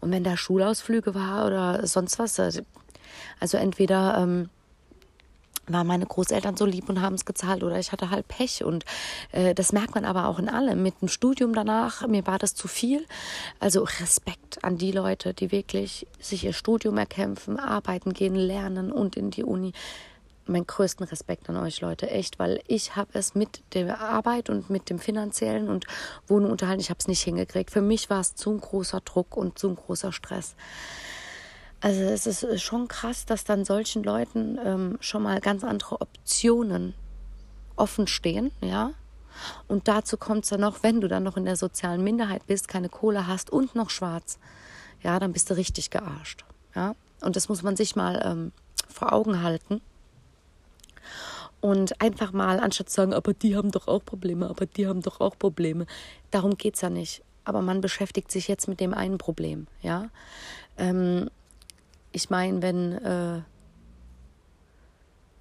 Und 0.00 0.10
wenn 0.10 0.24
da 0.24 0.36
Schulausflüge 0.36 1.14
war 1.14 1.46
oder 1.46 1.86
sonst 1.86 2.18
was, 2.18 2.38
also, 2.40 2.62
also 3.40 3.56
entweder 3.58 4.18
ähm, 4.18 4.48
waren 5.72 5.86
meine 5.86 6.06
Großeltern 6.06 6.56
so 6.56 6.64
lieb 6.64 6.88
und 6.88 7.00
haben 7.00 7.14
es 7.14 7.24
gezahlt 7.24 7.62
oder 7.62 7.78
ich 7.78 7.92
hatte 7.92 8.10
halt 8.10 8.28
Pech 8.28 8.64
und 8.64 8.84
äh, 9.32 9.54
das 9.54 9.72
merkt 9.72 9.94
man 9.94 10.04
aber 10.04 10.26
auch 10.26 10.38
in 10.38 10.48
allem. 10.48 10.82
Mit 10.82 11.00
dem 11.00 11.08
Studium 11.08 11.54
danach, 11.54 12.06
mir 12.06 12.26
war 12.26 12.38
das 12.38 12.54
zu 12.54 12.68
viel. 12.68 13.04
Also 13.60 13.84
Respekt 14.00 14.62
an 14.64 14.78
die 14.78 14.92
Leute, 14.92 15.34
die 15.34 15.52
wirklich 15.52 16.06
sich 16.20 16.44
ihr 16.44 16.52
Studium 16.52 16.98
erkämpfen, 16.98 17.58
arbeiten 17.58 18.12
gehen, 18.12 18.34
lernen 18.34 18.92
und 18.92 19.16
in 19.16 19.30
die 19.30 19.44
Uni 19.44 19.72
meinen 20.46 20.66
größten 20.66 21.06
Respekt 21.06 21.48
an 21.48 21.56
euch 21.56 21.80
Leute, 21.80 22.10
echt, 22.10 22.38
weil 22.38 22.60
ich 22.66 22.96
habe 22.96 23.10
es 23.12 23.34
mit 23.34 23.62
der 23.74 24.00
Arbeit 24.00 24.50
und 24.50 24.70
mit 24.70 24.90
dem 24.90 24.98
finanziellen 24.98 25.68
und 25.68 25.86
Wohnung 26.26 26.50
unterhalten, 26.50 26.80
ich 26.80 26.90
habe 26.90 26.98
es 26.98 27.08
nicht 27.08 27.22
hingekriegt. 27.22 27.70
Für 27.70 27.82
mich 27.82 28.10
war 28.10 28.20
es 28.20 28.34
zu 28.34 28.50
ein 28.50 28.60
großer 28.60 29.00
Druck 29.00 29.36
und 29.36 29.58
zu 29.58 29.68
ein 29.68 29.76
großer 29.76 30.12
Stress. 30.12 30.54
Also 31.82 32.00
es 32.00 32.26
ist 32.26 32.62
schon 32.62 32.86
krass, 32.86 33.26
dass 33.26 33.42
dann 33.42 33.64
solchen 33.64 34.04
Leuten 34.04 34.56
ähm, 34.64 34.98
schon 35.00 35.24
mal 35.24 35.40
ganz 35.40 35.64
andere 35.64 36.00
Optionen 36.00 36.94
offen 37.74 38.06
stehen, 38.06 38.52
ja. 38.60 38.92
Und 39.66 39.88
dazu 39.88 40.16
kommt 40.16 40.44
es 40.44 40.50
dann 40.50 40.60
noch, 40.60 40.84
wenn 40.84 41.00
du 41.00 41.08
dann 41.08 41.24
noch 41.24 41.36
in 41.36 41.44
der 41.44 41.56
sozialen 41.56 42.04
Minderheit 42.04 42.46
bist, 42.46 42.68
keine 42.68 42.88
Kohle 42.88 43.26
hast 43.26 43.50
und 43.50 43.74
noch 43.74 43.90
schwarz, 43.90 44.38
ja, 45.02 45.18
dann 45.18 45.32
bist 45.32 45.50
du 45.50 45.54
richtig 45.54 45.90
gearscht, 45.90 46.44
ja. 46.76 46.94
Und 47.20 47.34
das 47.34 47.48
muss 47.48 47.64
man 47.64 47.74
sich 47.74 47.96
mal 47.96 48.22
ähm, 48.24 48.52
vor 48.88 49.12
Augen 49.12 49.42
halten. 49.42 49.80
Und 51.60 52.00
einfach 52.00 52.32
mal, 52.32 52.60
anstatt 52.60 52.90
zu 52.90 52.94
sagen, 52.96 53.12
aber 53.12 53.34
die 53.34 53.56
haben 53.56 53.72
doch 53.72 53.88
auch 53.88 54.04
Probleme, 54.04 54.48
aber 54.48 54.66
die 54.66 54.86
haben 54.86 55.02
doch 55.02 55.20
auch 55.20 55.36
Probleme. 55.36 55.86
Darum 56.30 56.56
geht 56.56 56.76
es 56.76 56.80
ja 56.80 56.90
nicht. 56.90 57.22
Aber 57.44 57.60
man 57.60 57.80
beschäftigt 57.80 58.30
sich 58.30 58.46
jetzt 58.46 58.68
mit 58.68 58.78
dem 58.78 58.94
einen 58.94 59.18
Problem, 59.18 59.66
ja. 59.80 60.10
Ähm, 60.78 61.28
ich 62.12 62.30
meine, 62.30 62.62
wenn 62.62 62.92
äh, 62.92 63.40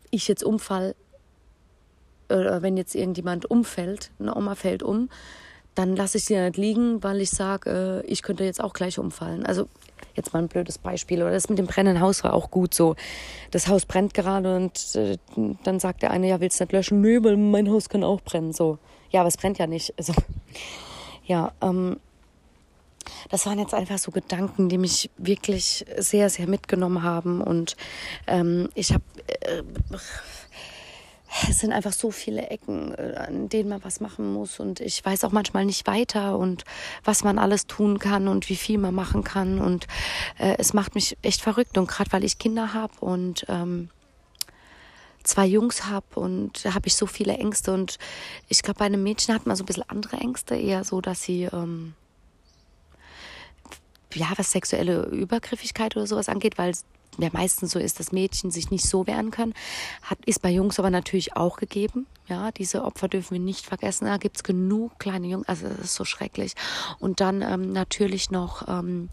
ich 0.10 0.28
jetzt 0.28 0.44
umfall, 0.44 0.96
oder 2.30 2.62
wenn 2.62 2.78
jetzt 2.78 2.96
irgendjemand 2.96 3.50
umfällt, 3.50 4.12
eine 4.20 4.36
Oma 4.36 4.56
fällt 4.56 4.84
um, 4.84 5.10
dann 5.76 5.96
lasse 5.96 6.18
ich 6.18 6.26
sie 6.26 6.38
nicht 6.38 6.58
liegen, 6.58 7.04
weil 7.04 7.22
ich 7.22 7.30
sage, 7.30 8.04
äh, 8.06 8.06
ich 8.06 8.24
könnte 8.24 8.44
jetzt 8.44 8.62
auch 8.62 8.74
gleich 8.74 9.00
umfallen. 9.00 9.46
Also 9.46 9.68
Jetzt 10.16 10.34
mal 10.34 10.40
ein 10.40 10.48
blödes 10.48 10.78
Beispiel. 10.78 11.22
Oder 11.22 11.32
das 11.32 11.50
mit 11.50 11.58
dem 11.58 11.68
brennenden 11.68 12.02
Haus 12.02 12.24
war 12.24 12.34
auch 12.34 12.52
gut 12.52 12.74
so. 12.74 12.96
Das 13.52 13.68
Haus 13.68 13.86
brennt 13.86 14.14
gerade 14.14 14.56
und 14.56 14.96
äh, 14.96 15.18
dann 15.64 15.80
sagt 15.80 16.02
der 16.02 16.12
eine, 16.12 16.28
ja, 16.28 16.40
willst 16.40 16.60
du 16.60 16.64
nicht 16.64 16.74
löschen? 16.74 17.02
Nö, 17.02 17.24
weil 17.24 17.38
mein 17.38 17.70
Haus 17.70 17.90
kann 17.90 18.04
auch 18.04 18.22
brennen. 18.22 18.54
So. 18.54 18.78
Ja, 19.10 19.22
aber 19.22 19.30
es 19.30 19.38
brennt 19.38 19.58
ja 19.58 19.68
nicht. 19.68 19.94
Also, 19.98 20.14
ja, 21.26 21.54
ähm, 21.62 21.98
das 23.30 23.46
waren 23.46 23.60
jetzt 23.60 23.74
einfach 23.74 23.98
so 23.98 24.12
Gedanken, 24.12 24.70
die 24.70 24.78
mich 24.78 25.10
wirklich 25.18 25.86
sehr, 25.98 26.30
sehr 26.30 26.48
mitgenommen 26.48 27.04
haben. 27.04 27.42
Und 27.42 27.76
ähm, 28.28 28.70
ich 28.76 28.94
habe 28.94 29.04
äh, 29.42 29.64
es 31.50 31.60
sind 31.60 31.72
einfach 31.72 31.94
so 31.94 32.12
viele 32.12 32.48
Ecken, 32.50 32.94
äh, 32.94 33.16
an 33.16 33.50
denen 33.50 33.70
man 33.70 33.84
was 33.84 34.00
machen 34.02 34.32
muss. 34.34 34.60
Und 34.60 34.80
ich 34.80 35.04
weiß 35.04 35.24
auch 35.24 35.32
manchmal 35.32 35.66
nicht 35.66 35.88
weiter 35.88 36.38
und 36.38 36.66
was 37.04 37.24
man 37.24 37.40
alles 37.40 37.68
tun 37.68 38.00
kann 38.00 38.28
und 38.28 38.50
wie 38.50 38.56
viel 38.56 38.78
man 38.78 38.94
machen 38.94 39.24
kann. 39.24 39.60
Und 39.60 39.88
äh, 40.38 40.56
es 40.58 40.74
macht 40.74 40.96
mich 40.96 41.18
echt 41.22 41.42
verrückt. 41.42 41.78
Und 41.78 41.88
gerade 41.88 42.12
weil 42.12 42.24
ich 42.24 42.38
Kinder 42.38 42.74
habe 42.74 42.94
und 43.00 43.46
ähm, 43.48 43.90
zwei 45.24 45.46
Jungs 45.46 45.86
habe 45.86 46.20
und 46.20 46.66
habe 46.66 46.88
ich 46.88 46.96
so 46.96 47.06
viele 47.06 47.38
Ängste. 47.38 47.74
Und 47.74 47.98
ich 48.50 48.62
glaube, 48.62 48.80
bei 48.80 48.86
einem 48.86 49.04
Mädchen 49.04 49.34
hat 49.34 49.46
man 49.46 49.56
so 49.56 49.64
ein 49.64 49.68
bisschen 49.68 49.90
andere 49.90 50.18
Ängste, 50.18 50.56
eher 50.56 50.84
so, 50.84 51.02
dass 51.02 51.24
sie. 51.24 51.44
Ähm, 51.44 51.94
ja, 54.16 54.32
was 54.38 54.52
sexuelle 54.52 55.06
Übergriffigkeit 55.06 55.96
oder 55.96 56.08
sowas 56.08 56.30
angeht, 56.30 56.58
weil 56.58 56.74
ja 57.18 57.30
meistens 57.34 57.72
so 57.72 57.80
ist, 57.80 58.00
dass 58.00 58.12
Mädchen 58.12 58.52
sich 58.52 58.72
nicht 58.72 58.86
so 58.86 59.08
wehren 59.08 59.32
können. 59.32 59.54
Hat, 60.02 60.18
ist 60.26 60.42
bei 60.42 60.50
Jungs 60.50 60.80
aber 60.80 60.90
natürlich 60.90 61.36
auch 61.36 61.58
gegeben. 61.58 62.08
Ja, 62.32 62.50
diese 62.50 62.86
Opfer 62.86 63.10
dürfen 63.10 63.34
wir 63.34 63.42
nicht 63.42 63.66
vergessen. 63.66 64.06
Da 64.06 64.16
gibt's 64.16 64.42
genug 64.46 64.98
kleine 65.00 65.28
Jungs, 65.28 65.50
also 65.50 65.68
das 65.68 65.80
ist 65.80 65.96
so 65.96 66.06
schrecklich. 66.06 66.54
Und 66.98 67.20
dann 67.20 67.42
ähm, 67.42 67.74
natürlich 67.74 68.32
noch, 68.32 68.70
ähm, 68.70 69.10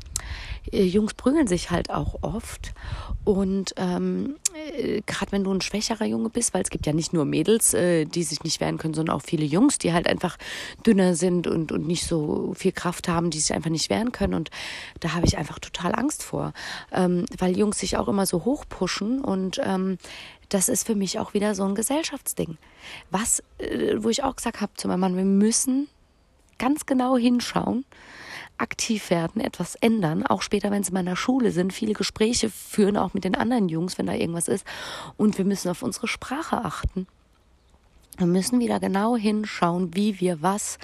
äh, 0.70 0.84
Jungs 0.84 1.14
prügeln 1.14 1.48
sich 1.48 1.72
halt 1.72 1.90
auch 1.90 2.22
oft. 2.22 2.74
Und 3.24 3.74
ähm, 3.76 4.36
äh, 4.72 5.00
gerade 5.04 5.32
wenn 5.32 5.42
du 5.42 5.52
ein 5.52 5.60
schwächerer 5.62 6.04
Junge 6.04 6.30
bist, 6.30 6.54
weil 6.54 6.62
es 6.62 6.70
gibt 6.70 6.86
ja 6.86 6.92
nicht 6.92 7.12
nur 7.12 7.24
Mädels, 7.24 7.74
äh, 7.74 8.04
die 8.04 8.22
sich 8.22 8.44
nicht 8.44 8.60
wehren 8.60 8.78
können, 8.78 8.94
sondern 8.94 9.16
auch 9.16 9.22
viele 9.22 9.44
Jungs, 9.44 9.78
die 9.78 9.92
halt 9.92 10.06
einfach 10.06 10.36
dünner 10.86 11.16
sind 11.16 11.48
und, 11.48 11.72
und 11.72 11.88
nicht 11.88 12.06
so 12.06 12.54
viel 12.56 12.70
Kraft 12.70 13.08
haben, 13.08 13.30
die 13.30 13.40
sich 13.40 13.52
einfach 13.52 13.70
nicht 13.70 13.90
wehren 13.90 14.12
können. 14.12 14.34
Und 14.34 14.50
da 15.00 15.14
habe 15.14 15.26
ich 15.26 15.38
einfach 15.38 15.58
total 15.58 15.92
Angst 15.92 16.22
vor, 16.22 16.52
ähm, 16.92 17.24
weil 17.36 17.58
Jungs 17.58 17.80
sich 17.80 17.96
auch 17.96 18.06
immer 18.06 18.26
so 18.26 18.44
hochpushen 18.44 19.24
und 19.24 19.60
ähm, 19.64 19.98
das 20.48 20.68
ist 20.68 20.86
für 20.86 20.94
mich 20.94 21.18
auch 21.18 21.34
wieder 21.34 21.54
so 21.54 21.64
ein 21.64 21.74
Gesellschaftsding. 21.74 22.56
Was, 23.10 23.42
äh, 23.58 23.96
wo 23.98 24.08
ich 24.08 24.24
auch 24.24 24.36
gesagt 24.36 24.60
habe 24.60 24.72
zu 24.74 24.88
meinem 24.88 25.00
Mann, 25.00 25.16
wir 25.16 25.24
müssen 25.24 25.88
ganz 26.58 26.86
genau 26.86 27.16
hinschauen, 27.16 27.84
aktiv 28.56 29.10
werden, 29.10 29.40
etwas 29.40 29.76
ändern, 29.76 30.26
auch 30.26 30.42
später, 30.42 30.70
wenn 30.70 30.82
sie 30.82 30.88
in 30.88 30.94
meiner 30.94 31.16
Schule 31.16 31.52
sind, 31.52 31.72
viele 31.72 31.92
Gespräche 31.92 32.50
führen, 32.50 32.96
auch 32.96 33.14
mit 33.14 33.24
den 33.24 33.36
anderen 33.36 33.68
Jungs, 33.68 33.98
wenn 33.98 34.06
da 34.06 34.14
irgendwas 34.14 34.48
ist. 34.48 34.66
Und 35.16 35.38
wir 35.38 35.44
müssen 35.44 35.68
auf 35.68 35.82
unsere 35.82 36.08
Sprache 36.08 36.64
achten. 36.64 37.06
Wir 38.16 38.26
müssen 38.26 38.58
wieder 38.58 38.80
genau 38.80 39.16
hinschauen, 39.16 39.94
wie 39.94 40.18
wir 40.20 40.42
was 40.42 40.78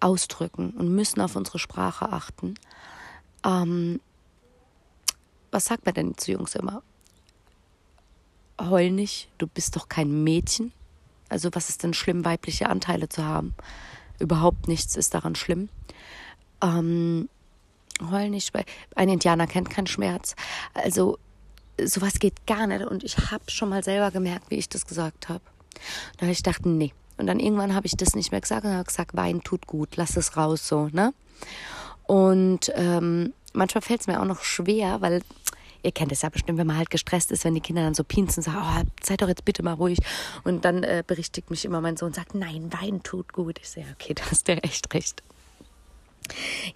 ausdrücken 0.00 0.70
und 0.72 0.94
müssen 0.94 1.20
auf 1.22 1.34
unsere 1.34 1.58
Sprache 1.58 2.12
achten. 2.12 2.54
Ähm, 3.44 4.00
was 5.50 5.64
sagt 5.64 5.86
man 5.86 5.94
denn 5.94 6.18
zu 6.18 6.32
Jungs 6.32 6.54
immer? 6.54 6.82
Heul 8.60 8.90
nicht, 8.90 9.28
du 9.38 9.46
bist 9.46 9.76
doch 9.76 9.88
kein 9.88 10.24
Mädchen. 10.24 10.72
Also 11.28 11.50
was 11.52 11.68
ist 11.68 11.82
denn 11.82 11.94
schlimm, 11.94 12.24
weibliche 12.24 12.68
Anteile 12.68 13.08
zu 13.08 13.24
haben? 13.24 13.54
Überhaupt 14.18 14.68
nichts 14.68 14.96
ist 14.96 15.14
daran 15.14 15.34
schlimm. 15.34 15.68
Ähm, 16.62 17.28
heul 18.10 18.30
nicht, 18.30 18.54
weil 18.54 18.64
ein 18.96 19.08
Indianer 19.08 19.46
kennt 19.46 19.70
keinen 19.70 19.86
Schmerz. 19.86 20.34
Also 20.74 21.18
sowas 21.82 22.18
geht 22.18 22.46
gar 22.46 22.66
nicht. 22.66 22.84
Und 22.84 23.04
ich 23.04 23.18
habe 23.30 23.50
schon 23.50 23.68
mal 23.68 23.84
selber 23.84 24.10
gemerkt, 24.10 24.50
wie 24.50 24.56
ich 24.56 24.68
das 24.68 24.86
gesagt 24.86 25.28
habe. 25.28 25.44
Da 26.16 26.22
habe 26.22 26.32
ich 26.32 26.42
gedacht, 26.42 26.66
nee. 26.66 26.92
Und 27.16 27.26
dann 27.26 27.40
irgendwann 27.40 27.74
habe 27.74 27.86
ich 27.86 27.96
das 27.96 28.14
nicht 28.14 28.30
mehr 28.30 28.40
gesagt 28.40 28.64
und 28.64 28.72
habe 28.72 28.84
gesagt, 28.84 29.16
Wein 29.16 29.42
tut 29.42 29.66
gut, 29.66 29.96
lass 29.96 30.16
es 30.16 30.36
raus 30.36 30.66
so, 30.66 30.88
ne? 30.92 31.12
Und 32.06 32.72
ähm, 32.74 33.34
manchmal 33.52 33.82
fällt 33.82 34.00
es 34.00 34.06
mir 34.06 34.20
auch 34.20 34.24
noch 34.24 34.42
schwer, 34.42 35.00
weil 35.00 35.22
ihr 35.82 35.92
kennt 35.92 36.12
es 36.12 36.22
ja 36.22 36.28
bestimmt, 36.28 36.58
wenn 36.58 36.66
man 36.66 36.76
halt 36.76 36.90
gestresst 36.90 37.30
ist, 37.32 37.44
wenn 37.44 37.54
die 37.54 37.60
Kinder 37.60 37.82
dann 37.82 37.94
so 37.94 38.04
pinsen 38.04 38.44
und 38.44 38.52
sagen, 38.52 38.58
oh, 38.60 38.90
seid 39.02 39.22
doch 39.22 39.28
jetzt 39.28 39.44
bitte 39.44 39.62
mal 39.62 39.74
ruhig. 39.74 39.98
Und 40.44 40.64
dann 40.64 40.82
äh, 40.82 41.02
berichtigt 41.06 41.50
mich 41.50 41.64
immer 41.64 41.80
mein 41.80 41.96
Sohn 41.96 42.08
und 42.08 42.14
sagt, 42.14 42.34
nein, 42.34 42.70
Wein 42.72 43.02
tut 43.02 43.32
gut. 43.32 43.58
Ich 43.60 43.70
sehe, 43.70 43.86
okay, 43.92 44.14
da 44.14 44.22
hast 44.30 44.48
du 44.48 44.52
echt 44.62 44.92
recht. 44.94 45.22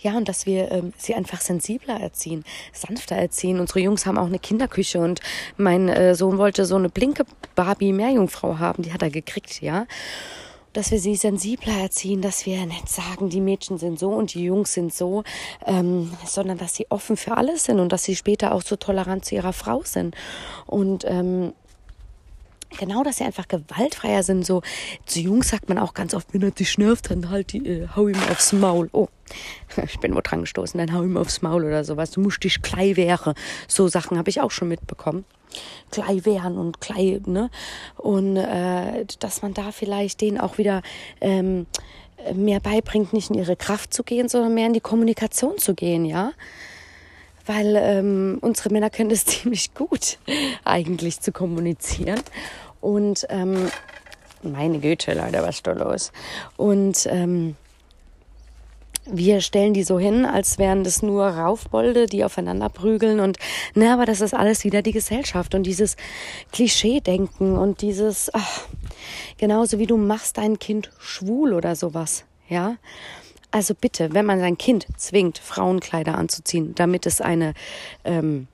Ja, 0.00 0.16
und 0.16 0.28
dass 0.28 0.46
wir 0.46 0.70
ähm, 0.72 0.94
sie 0.96 1.14
einfach 1.14 1.40
sensibler 1.40 2.00
erziehen, 2.00 2.42
sanfter 2.72 3.16
erziehen. 3.16 3.60
Unsere 3.60 3.80
Jungs 3.80 4.06
haben 4.06 4.16
auch 4.16 4.26
eine 4.26 4.38
Kinderküche 4.38 4.98
und 4.98 5.20
mein 5.58 5.90
äh, 5.90 6.14
Sohn 6.14 6.38
wollte 6.38 6.64
so 6.64 6.76
eine 6.76 6.88
blinke 6.88 7.26
Barbie-Meerjungfrau 7.54 8.58
haben, 8.58 8.82
die 8.82 8.94
hat 8.94 9.02
er 9.02 9.10
gekriegt, 9.10 9.60
ja 9.60 9.86
dass 10.72 10.90
wir 10.90 10.98
sie 10.98 11.16
sensibler 11.16 11.74
erziehen, 11.74 12.22
dass 12.22 12.46
wir 12.46 12.64
nicht 12.66 12.88
sagen, 12.88 13.28
die 13.28 13.40
Mädchen 13.40 13.78
sind 13.78 13.98
so 13.98 14.10
und 14.10 14.34
die 14.34 14.44
Jungs 14.44 14.72
sind 14.72 14.92
so, 14.92 15.24
ähm, 15.66 16.12
sondern 16.26 16.58
dass 16.58 16.74
sie 16.74 16.86
offen 16.90 17.16
für 17.16 17.36
alles 17.36 17.64
sind 17.64 17.80
und 17.80 17.92
dass 17.92 18.04
sie 18.04 18.16
später 18.16 18.52
auch 18.52 18.62
so 18.62 18.76
tolerant 18.76 19.24
zu 19.24 19.34
ihrer 19.34 19.52
Frau 19.52 19.82
sind. 19.84 20.14
Und 20.66 21.04
ähm, 21.06 21.52
genau, 22.78 23.02
dass 23.02 23.18
sie 23.18 23.24
einfach 23.24 23.48
gewaltfreier 23.48 24.22
sind. 24.22 24.46
So 24.46 24.62
zu 25.06 25.20
Jungs 25.20 25.48
sagt 25.48 25.68
man 25.68 25.78
auch 25.78 25.94
ganz 25.94 26.14
oft, 26.14 26.32
wenn 26.32 26.42
er 26.42 26.50
dich 26.50 26.78
nervt, 26.78 27.10
dann 27.10 27.30
halt 27.30 27.52
die, 27.52 27.66
äh, 27.66 27.88
hau 27.94 28.08
ihm 28.08 28.20
aufs 28.30 28.52
Maul. 28.52 28.88
Oh, 28.92 29.08
ich 29.84 29.98
bin 30.00 30.14
wo 30.14 30.20
dran 30.20 30.42
gestoßen, 30.42 30.78
dann 30.78 30.92
hau 30.92 31.02
ihm 31.02 31.16
aufs 31.16 31.42
Maul 31.42 31.64
oder 31.64 31.84
sowas. 31.84 32.10
Du 32.10 32.20
musst 32.20 32.42
dich 32.44 32.62
klein 32.62 32.96
wehren. 32.96 33.34
So 33.68 33.88
Sachen 33.88 34.18
habe 34.18 34.30
ich 34.30 34.40
auch 34.40 34.50
schon 34.50 34.68
mitbekommen. 34.68 35.24
Klei 35.90 36.24
wehren 36.24 36.58
und 36.58 36.80
Klei, 36.80 37.20
ne? 37.26 37.50
Und 37.96 38.36
äh, 38.36 39.04
dass 39.18 39.42
man 39.42 39.54
da 39.54 39.72
vielleicht 39.72 40.20
denen 40.20 40.38
auch 40.38 40.58
wieder 40.58 40.82
ähm, 41.20 41.66
mehr 42.34 42.60
beibringt, 42.60 43.12
nicht 43.12 43.30
in 43.30 43.36
ihre 43.36 43.56
Kraft 43.56 43.92
zu 43.92 44.02
gehen, 44.04 44.28
sondern 44.28 44.54
mehr 44.54 44.66
in 44.66 44.74
die 44.74 44.80
Kommunikation 44.80 45.58
zu 45.58 45.74
gehen, 45.74 46.04
ja 46.04 46.32
weil 47.46 47.76
ähm, 47.76 48.38
unsere 48.40 48.70
Männer 48.70 48.90
können 48.90 49.10
das 49.10 49.24
ziemlich 49.26 49.74
gut 49.74 50.18
eigentlich 50.64 51.20
zu 51.20 51.32
kommunizieren. 51.32 52.20
Und 52.80 53.26
ähm, 53.30 53.70
meine 54.42 54.80
Güte, 54.80 55.14
Leute, 55.14 55.42
was 55.42 55.56
ist 55.56 55.66
da 55.66 55.72
los? 55.72 56.12
Und 56.56 57.06
ähm, 57.06 57.56
wir 59.06 59.40
stellen 59.40 59.74
die 59.74 59.82
so 59.82 59.98
hin, 59.98 60.24
als 60.24 60.58
wären 60.58 60.84
das 60.84 61.02
nur 61.02 61.26
Raufbolde, 61.26 62.06
die 62.06 62.24
aufeinander 62.24 62.68
prügeln 62.68 63.20
und 63.20 63.38
ne, 63.74 63.92
aber 63.92 64.06
das 64.06 64.20
ist 64.20 64.34
alles 64.34 64.64
wieder 64.64 64.82
die 64.82 64.92
Gesellschaft 64.92 65.54
und 65.54 65.64
dieses 65.64 65.96
Klischee-Denken 66.52 67.56
und 67.56 67.82
dieses, 67.82 68.30
ach, 68.32 68.62
genauso 69.38 69.78
wie 69.78 69.86
du 69.86 69.96
machst 69.96 70.38
dein 70.38 70.58
Kind 70.58 70.90
schwul 70.98 71.52
oder 71.52 71.74
sowas, 71.74 72.24
ja. 72.48 72.76
Also 73.50 73.74
bitte, 73.74 74.14
wenn 74.14 74.24
man 74.24 74.40
sein 74.40 74.56
Kind 74.56 74.86
zwingt, 74.96 75.38
Frauenkleider 75.38 76.16
anzuziehen, 76.16 76.74
damit 76.74 77.04
es 77.04 77.20
eine 77.20 77.52
ähm, 78.04 78.46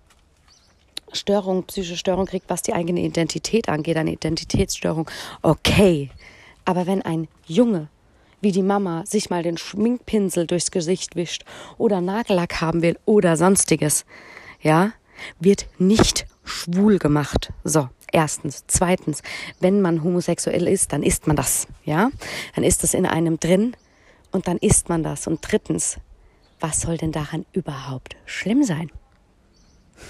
Störung, 1.12 1.64
psychische 1.64 1.96
Störung 1.96 2.26
kriegt, 2.26 2.50
was 2.50 2.62
die 2.62 2.72
eigene 2.72 3.00
Identität 3.00 3.68
angeht, 3.68 3.96
eine 3.96 4.12
Identitätsstörung, 4.12 5.08
okay. 5.42 6.10
Aber 6.64 6.86
wenn 6.86 7.02
ein 7.02 7.28
Junge 7.46 7.88
wie 8.40 8.52
die 8.52 8.62
Mama 8.62 9.04
sich 9.06 9.30
mal 9.30 9.42
den 9.42 9.58
Schminkpinsel 9.58 10.46
durchs 10.46 10.70
Gesicht 10.70 11.16
wischt 11.16 11.44
oder 11.76 12.00
Nagellack 12.00 12.60
haben 12.60 12.82
will 12.82 12.98
oder 13.04 13.36
sonstiges, 13.36 14.04
ja, 14.60 14.92
wird 15.40 15.66
nicht 15.78 16.26
schwul 16.44 16.98
gemacht. 16.98 17.52
So, 17.64 17.88
erstens. 18.12 18.64
Zweitens, 18.66 19.22
wenn 19.60 19.80
man 19.80 20.02
homosexuell 20.02 20.68
ist, 20.68 20.92
dann 20.92 21.02
ist 21.02 21.26
man 21.26 21.36
das, 21.36 21.66
ja? 21.84 22.10
Dann 22.54 22.64
ist 22.64 22.84
es 22.84 22.94
in 22.94 23.06
einem 23.06 23.38
drin 23.40 23.76
und 24.30 24.48
dann 24.48 24.58
isst 24.58 24.88
man 24.88 25.02
das. 25.02 25.26
Und 25.26 25.40
drittens, 25.42 25.98
was 26.60 26.80
soll 26.80 26.96
denn 26.96 27.12
daran 27.12 27.46
überhaupt 27.52 28.16
schlimm 28.26 28.62
sein? 28.62 28.90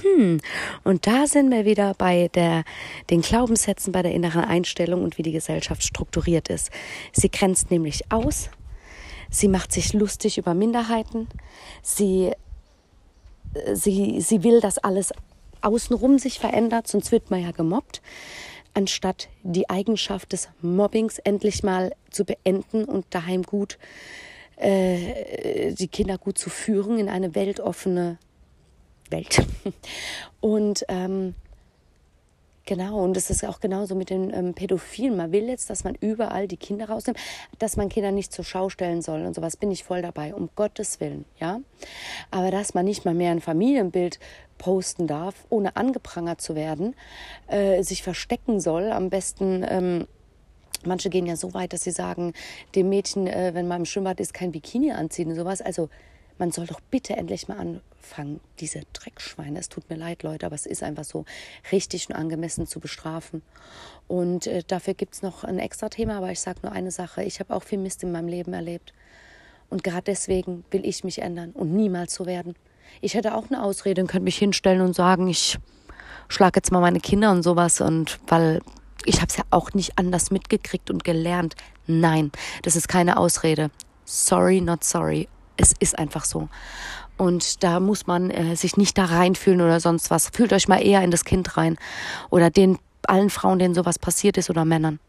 Hm, 0.03 0.41
und 0.85 1.07
da 1.07 1.27
sind 1.27 1.51
wir 1.51 1.65
wieder 1.65 1.95
bei 1.95 2.29
der, 2.29 2.65
den 3.11 3.23
Glaubenssätzen, 3.23 3.93
bei 3.93 4.03
der 4.03 4.13
inneren 4.13 4.45
Einstellung 4.45 5.03
und 5.03 5.19
wie 5.19 5.23
die 5.23 5.33
Gesellschaft 5.33 5.83
strukturiert 5.83 6.49
ist. 6.49 6.71
Sie 7.13 7.31
grenzt 7.31 7.71
nämlich 7.71 8.11
aus, 8.11 8.51
sie 9.31 9.49
macht 9.49 9.73
sich 9.73 9.93
lustig 9.93 10.39
über 10.39 10.55
Minderheiten, 10.55 11.29
sie, 11.83 12.33
sie, 13.73 14.21
sie 14.21 14.45
will, 14.45 14.61
dass 14.61 14.79
alles 14.79 15.13
außenrum 15.63 16.19
sich 16.19 16.39
verändert, 16.39 16.87
sonst 16.87 17.11
wird 17.11 17.31
man 17.31 17.43
ja 17.43 17.51
gemobbt 17.51 18.03
anstatt 18.75 19.29
die 19.43 19.69
Eigenschaft 19.69 20.33
des 20.33 20.49
Mobbings 20.63 21.19
endlich 21.19 21.65
mal 21.65 21.93
zu 22.11 22.25
beenden 22.25 22.85
und 22.85 23.07
daheim 23.11 23.43
gut 23.43 23.77
äh, 24.57 25.73
die 25.73 25.89
Kinder 25.89 26.17
gut 26.17 26.39
zu 26.39 26.49
führen 26.49 26.99
in 26.99 27.09
eine 27.09 27.35
weltoffene 27.35 28.19
Welt. 29.11 29.45
Und 30.41 30.85
ähm, 30.89 31.35
Genau, 32.69 33.03
und 33.03 33.17
es 33.17 33.31
ist 33.31 33.47
auch 33.47 33.61
genauso 33.61 33.95
mit 33.95 34.11
den 34.11 34.31
ähm, 34.31 34.53
Pädophilen. 34.53 35.17
Man 35.17 35.33
will 35.33 35.49
jetzt, 35.49 35.71
dass 35.71 35.85
man 35.85 35.95
überall 35.95 36.47
die 36.47 36.59
Kinder 36.59 36.91
rausnimmt, 36.91 37.19
dass 37.59 37.79
man 37.79 37.89
Kinder 37.89 38.13
nicht 38.13 38.31
zur 38.31 38.45
Schau 38.45 38.69
stellen 38.69 39.01
soll 39.01 39.25
und 39.25 39.35
sowas 39.35 39.57
bin 39.57 39.71
ich 39.71 39.85
voll 39.85 40.03
dabei, 40.03 40.35
um 40.35 40.51
Gottes 40.55 41.01
Willen, 41.01 41.25
ja. 41.41 41.61
Aber 42.31 42.51
dass 42.51 42.75
man 42.75 42.85
nicht 42.85 43.07
mal 43.07 43.15
mehr 43.15 43.31
ein 43.31 43.41
Familienbild 43.41 44.19
posten 44.59 45.07
darf, 45.07 45.47
ohne 45.49 45.77
angeprangert 45.77 46.43
zu 46.43 46.55
werden, 46.55 46.95
äh, 47.47 47.83
sich 47.83 48.03
verstecken 48.03 48.61
soll, 48.61 48.93
am 48.93 49.09
besten. 49.09 49.65
Ähm, 49.67 50.07
Manche 50.85 51.09
gehen 51.09 51.25
ja 51.25 51.37
so 51.37 51.55
weit, 51.55 51.73
dass 51.73 51.85
sie 51.85 51.91
sagen, 51.91 52.35
dem 52.75 52.91
Mädchen, 52.91 53.27
äh, 53.27 53.53
wenn 53.55 53.67
man 53.67 53.81
im 53.81 53.85
Schwimmbad 53.87 54.21
ist, 54.21 54.35
kein 54.35 54.53
Bikini 54.53 54.93
anziehen 54.93 55.31
und 55.31 55.37
sowas. 55.37 55.63
Also 55.63 55.89
man 56.39 56.53
soll 56.53 56.67
doch 56.67 56.81
bitte 56.81 57.17
endlich 57.17 57.49
mal 57.49 57.59
anfangen, 57.59 58.41
diese 58.61 58.83
Dreckschweine, 58.93 59.59
es 59.59 59.69
tut 59.69 59.91
mir 59.91 59.97
leid, 59.97 60.23
Leute, 60.23 60.47
aber 60.47 60.55
es 60.55 60.67
ist 60.67 60.83
einfach 60.83 61.05
so 61.05 61.25
richtig 61.73 62.09
und 62.09 62.15
angemessen 62.15 62.67
zu 62.67 62.81
bestrafen. 62.81 63.43
Und 64.07 64.47
äh, 64.47 64.63
dafür 64.67 64.95
gibt 64.95 65.15
es 65.15 65.23
noch 65.23 65.45
ein 65.45 65.59
extra 65.59 65.89
Thema, 65.89 66.19
aber 66.19 66.31
ich 66.31 66.41
sage 66.41 66.61
nur 66.63 66.73
eine 66.73 66.91
Sache. 66.91 67.25
Ich 67.25 67.41
habe 67.41 67.55
auch 67.55 67.63
viel 67.63 67.79
Mist 67.79 68.03
in 68.03 68.13
meinem 68.13 68.29
Leben 68.29 68.53
erlebt. 68.53 68.93
Und 69.69 69.85
gerade 69.85 70.05
deswegen 70.05 70.65
will 70.71 70.87
ich 70.87 71.05
mich 71.05 71.21
ändern 71.21 71.51
und 71.53 71.75
niemals 71.75 72.15
so 72.15 72.25
werden. 72.25 72.55
Ich 73.03 73.15
hätte 73.15 73.35
auch 73.35 73.51
eine 73.51 73.63
Ausrede 73.63 74.01
und 74.01 74.07
könnte 74.07 74.25
mich 74.25 74.39
hinstellen 74.39 74.81
und 74.81 74.95
sagen, 74.95 75.29
ich 75.29 75.59
schlage 76.29 76.59
jetzt 76.59 76.73
mal 76.73 76.81
meine 76.81 77.01
Kinder 77.01 77.31
und 77.33 77.43
sowas 77.43 77.81
und 77.81 78.19
weil 78.29 78.61
ich 79.05 79.17
habe 79.17 79.29
es 79.29 79.37
ja 79.37 79.45
auch 79.51 79.75
nicht 79.75 79.99
anders 79.99 80.31
mitgekriegt 80.31 80.91
und 80.91 81.05
gelernt. 81.05 81.55
Nein, 81.87 82.33
das 82.63 82.77
ist 82.77 82.89
keine 82.89 83.19
Ausrede. 83.19 83.71
Sorry, 84.05 84.61
not 84.63 84.85
sorry 84.85 85.29
es 85.59 85.75
ist 85.79 85.99
einfach 85.99 86.25
so. 86.25 86.49
Und 87.19 87.65
da 87.65 87.81
muss 87.81 88.07
man 88.07 88.31
äh, 88.31 88.57
sich 88.57 88.77
nicht 88.77 88.97
da 88.97 89.05
reinfühlen 89.05 89.61
oder 89.61 89.81
sonst 89.81 90.11
was. 90.11 90.31
Fühlt 90.31 90.53
euch 90.53 90.69
mal 90.69 90.79
eher 90.79 91.03
in 91.03 91.11
das 91.11 91.25
Kind 91.25 91.57
rein. 91.57 91.77
Oder 92.31 92.49
den 92.49 92.79
allen 93.07 93.29
Frauen, 93.29 93.59
denen 93.59 93.75
sowas 93.75 93.99
passiert 93.99 94.39
ist 94.39 94.49
oder 94.49 94.65
Männern. 94.65 95.01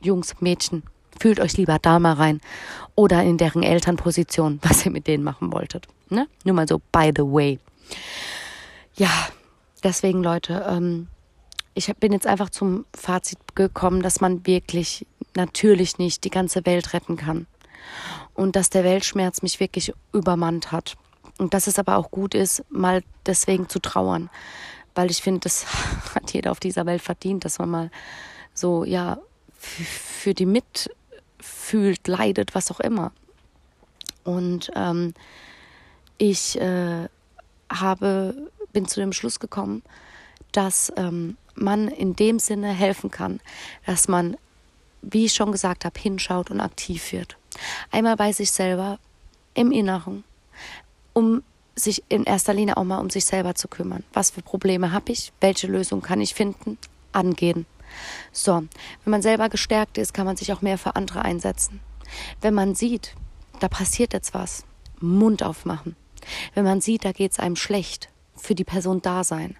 Jungs, 0.00 0.34
Mädchen, 0.40 0.82
fühlt 1.18 1.40
euch 1.40 1.56
lieber 1.56 1.78
da 1.80 1.98
mal 1.98 2.14
rein. 2.14 2.40
Oder 2.96 3.22
in 3.22 3.38
deren 3.38 3.62
Elternposition, 3.62 4.58
was 4.62 4.84
ihr 4.84 4.92
mit 4.92 5.06
denen 5.06 5.24
machen 5.24 5.52
wolltet. 5.52 5.86
Ne? 6.10 6.26
Nur 6.44 6.54
mal 6.54 6.68
so, 6.68 6.80
by 6.92 7.12
the 7.16 7.22
way. 7.22 7.60
Ja, 8.96 9.10
deswegen 9.84 10.22
Leute, 10.24 10.66
ähm, 10.68 11.06
ich 11.74 11.94
bin 11.96 12.12
jetzt 12.12 12.26
einfach 12.26 12.50
zum 12.50 12.86
Fazit 12.92 13.38
gekommen, 13.54 14.02
dass 14.02 14.20
man 14.20 14.46
wirklich 14.46 15.06
natürlich 15.36 15.98
nicht 15.98 16.24
die 16.24 16.30
ganze 16.30 16.66
Welt 16.66 16.92
retten 16.92 17.16
kann 17.16 17.46
und 18.36 18.54
dass 18.54 18.70
der 18.70 18.84
Weltschmerz 18.84 19.42
mich 19.42 19.58
wirklich 19.58 19.92
übermannt 20.12 20.70
hat. 20.70 20.96
Und 21.38 21.54
dass 21.54 21.66
es 21.66 21.78
aber 21.78 21.96
auch 21.96 22.10
gut 22.10 22.34
ist, 22.34 22.64
mal 22.70 23.02
deswegen 23.24 23.68
zu 23.68 23.80
trauern, 23.80 24.30
weil 24.94 25.10
ich 25.10 25.22
finde, 25.22 25.40
das 25.40 25.66
hat 26.14 26.32
jeder 26.32 26.52
auf 26.52 26.60
dieser 26.60 26.86
Welt 26.86 27.02
verdient, 27.02 27.44
dass 27.44 27.58
man 27.58 27.70
mal 27.70 27.90
so, 28.54 28.84
ja, 28.84 29.18
für 29.58 30.34
die 30.34 30.46
mitfühlt, 30.46 32.06
leidet, 32.06 32.54
was 32.54 32.70
auch 32.70 32.80
immer. 32.80 33.12
Und 34.24 34.70
ähm, 34.74 35.14
ich 36.18 36.60
äh, 36.60 37.08
habe, 37.70 38.34
bin 38.72 38.86
zu 38.86 39.00
dem 39.00 39.12
Schluss 39.12 39.40
gekommen, 39.40 39.82
dass 40.52 40.92
ähm, 40.96 41.36
man 41.54 41.88
in 41.88 42.16
dem 42.16 42.38
Sinne 42.38 42.68
helfen 42.68 43.10
kann, 43.10 43.40
dass 43.86 44.08
man, 44.08 44.36
wie 45.02 45.26
ich 45.26 45.34
schon 45.34 45.52
gesagt 45.52 45.84
habe, 45.84 45.98
hinschaut 45.98 46.50
und 46.50 46.60
aktiv 46.60 47.12
wird. 47.12 47.36
Einmal 47.90 48.16
bei 48.16 48.32
sich 48.32 48.50
selber 48.50 48.98
im 49.54 49.72
Inneren, 49.72 50.24
um 51.12 51.42
sich 51.74 52.02
in 52.08 52.24
erster 52.24 52.54
Linie 52.54 52.76
auch 52.76 52.84
mal 52.84 52.98
um 52.98 53.10
sich 53.10 53.24
selber 53.24 53.54
zu 53.54 53.68
kümmern. 53.68 54.02
Was 54.12 54.30
für 54.30 54.42
Probleme 54.42 54.92
habe 54.92 55.12
ich? 55.12 55.32
Welche 55.40 55.66
Lösung 55.66 56.00
kann 56.00 56.20
ich 56.20 56.34
finden? 56.34 56.78
Angehen. 57.12 57.66
So, 58.32 58.64
wenn 59.04 59.10
man 59.10 59.22
selber 59.22 59.48
gestärkt 59.48 59.98
ist, 59.98 60.14
kann 60.14 60.26
man 60.26 60.36
sich 60.36 60.52
auch 60.52 60.62
mehr 60.62 60.78
für 60.78 60.96
andere 60.96 61.22
einsetzen. 61.22 61.80
Wenn 62.40 62.54
man 62.54 62.74
sieht, 62.74 63.14
da 63.60 63.68
passiert 63.68 64.12
jetzt 64.12 64.34
was, 64.34 64.64
Mund 65.00 65.42
aufmachen. 65.42 65.96
Wenn 66.54 66.64
man 66.64 66.80
sieht, 66.80 67.04
da 67.04 67.12
geht 67.12 67.32
es 67.32 67.38
einem 67.38 67.56
schlecht, 67.56 68.08
für 68.34 68.54
die 68.54 68.64
Person 68.64 69.02
da 69.02 69.24
sein. 69.24 69.56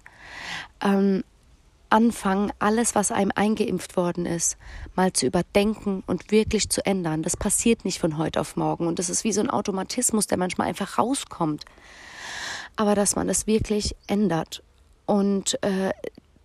Ähm, 0.81 1.23
anfangen, 1.89 2.51
alles, 2.59 2.95
was 2.95 3.11
einem 3.11 3.31
eingeimpft 3.35 3.97
worden 3.97 4.25
ist, 4.25 4.57
mal 4.95 5.13
zu 5.13 5.25
überdenken 5.25 6.03
und 6.07 6.31
wirklich 6.31 6.69
zu 6.69 6.85
ändern. 6.85 7.23
Das 7.23 7.37
passiert 7.37 7.85
nicht 7.85 7.99
von 7.99 8.17
heute 8.17 8.41
auf 8.41 8.55
morgen 8.55 8.87
und 8.87 8.99
das 8.99 9.09
ist 9.09 9.23
wie 9.23 9.31
so 9.31 9.41
ein 9.41 9.49
Automatismus, 9.49 10.27
der 10.27 10.37
manchmal 10.37 10.67
einfach 10.67 10.97
rauskommt. 10.97 11.65
Aber 12.75 12.95
dass 12.95 13.15
man 13.15 13.27
das 13.27 13.47
wirklich 13.47 13.95
ändert 14.07 14.63
und 15.05 15.61
äh, 15.63 15.91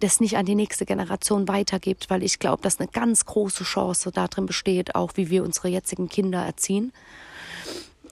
das 0.01 0.21
nicht 0.21 0.37
an 0.37 0.47
die 0.47 0.55
nächste 0.55 0.85
Generation 0.85 1.47
weitergibt, 1.49 2.11
weil 2.11 2.23
ich 2.23 2.39
glaube, 2.39 2.63
dass 2.63 2.81
eine 2.81 2.89
ganz 2.89 3.25
große 3.25 3.65
Chance 3.65 4.11
darin 4.13 4.47
besteht, 4.47 4.95
auch 4.95 5.13
wie 5.15 5.31
wir 5.31 5.45
unsere 5.45 5.69
jetzigen 5.69 6.09
Kinder 6.09 6.45
erziehen 6.45 6.93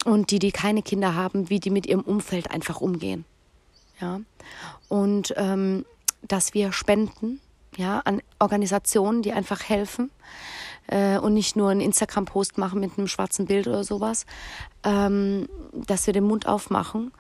und 0.05 0.31
die, 0.31 0.39
die 0.39 0.53
keine 0.53 0.83
Kinder 0.83 1.15
haben, 1.15 1.51
wie 1.51 1.61
die 1.61 1.71
mit 1.71 1.87
ihrem 1.87 2.03
Umfeld 2.03 2.51
einfach 2.51 2.81
umgehen. 2.81 3.25
Ja, 4.01 4.21
und 4.89 5.35
ähm, 5.37 5.85
dass 6.23 6.55
wir 6.55 6.73
spenden, 6.73 7.41
ja, 7.77 8.01
an 8.01 8.21
Organisationen, 8.39 9.23
die 9.23 9.33
einfach 9.33 9.69
helfen 9.69 10.11
äh, 10.89 11.19
und 11.19 11.35
nicht 11.35 11.57
nur 11.57 11.71
einen 11.71 11.81
Instagram-Post 11.81 12.59
machen 12.59 12.81
mit 12.81 12.99
einem 12.99 13.07
schwarzen 13.07 13.47
Bild 13.47 13.69
oder 13.69 13.85
sowas, 13.85 14.27
ähm, 14.85 15.49
dass 15.73 16.07
wir 16.07 16.15
den 16.15 16.25
Mund 16.25 16.47
aufmachen 16.47 17.13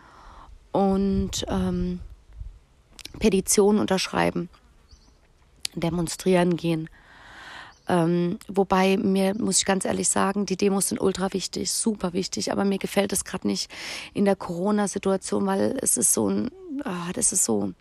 und 0.72 1.44
ähm, 1.48 2.00
Petitionen 3.18 3.80
unterschreiben, 3.80 4.48
demonstrieren 5.74 6.56
gehen. 6.56 6.88
Ähm, 7.88 8.38
wobei 8.46 8.96
mir, 8.96 9.34
muss 9.36 9.58
ich 9.58 9.64
ganz 9.64 9.84
ehrlich 9.84 10.08
sagen, 10.08 10.46
die 10.46 10.56
Demos 10.56 10.90
sind 10.90 11.00
ultra 11.00 11.32
wichtig, 11.32 11.72
super 11.72 12.12
wichtig, 12.12 12.52
aber 12.52 12.64
mir 12.64 12.78
gefällt 12.78 13.12
es 13.12 13.24
gerade 13.24 13.48
nicht 13.48 13.70
in 14.14 14.24
der 14.24 14.36
Corona-Situation, 14.36 15.44
weil 15.46 15.76
es 15.82 15.96
ist 15.96 16.14
so 16.14 16.28
ein, 16.28 16.50
ah, 16.84 17.10
das 17.14 17.32
ist 17.32 17.44
so, 17.44 17.72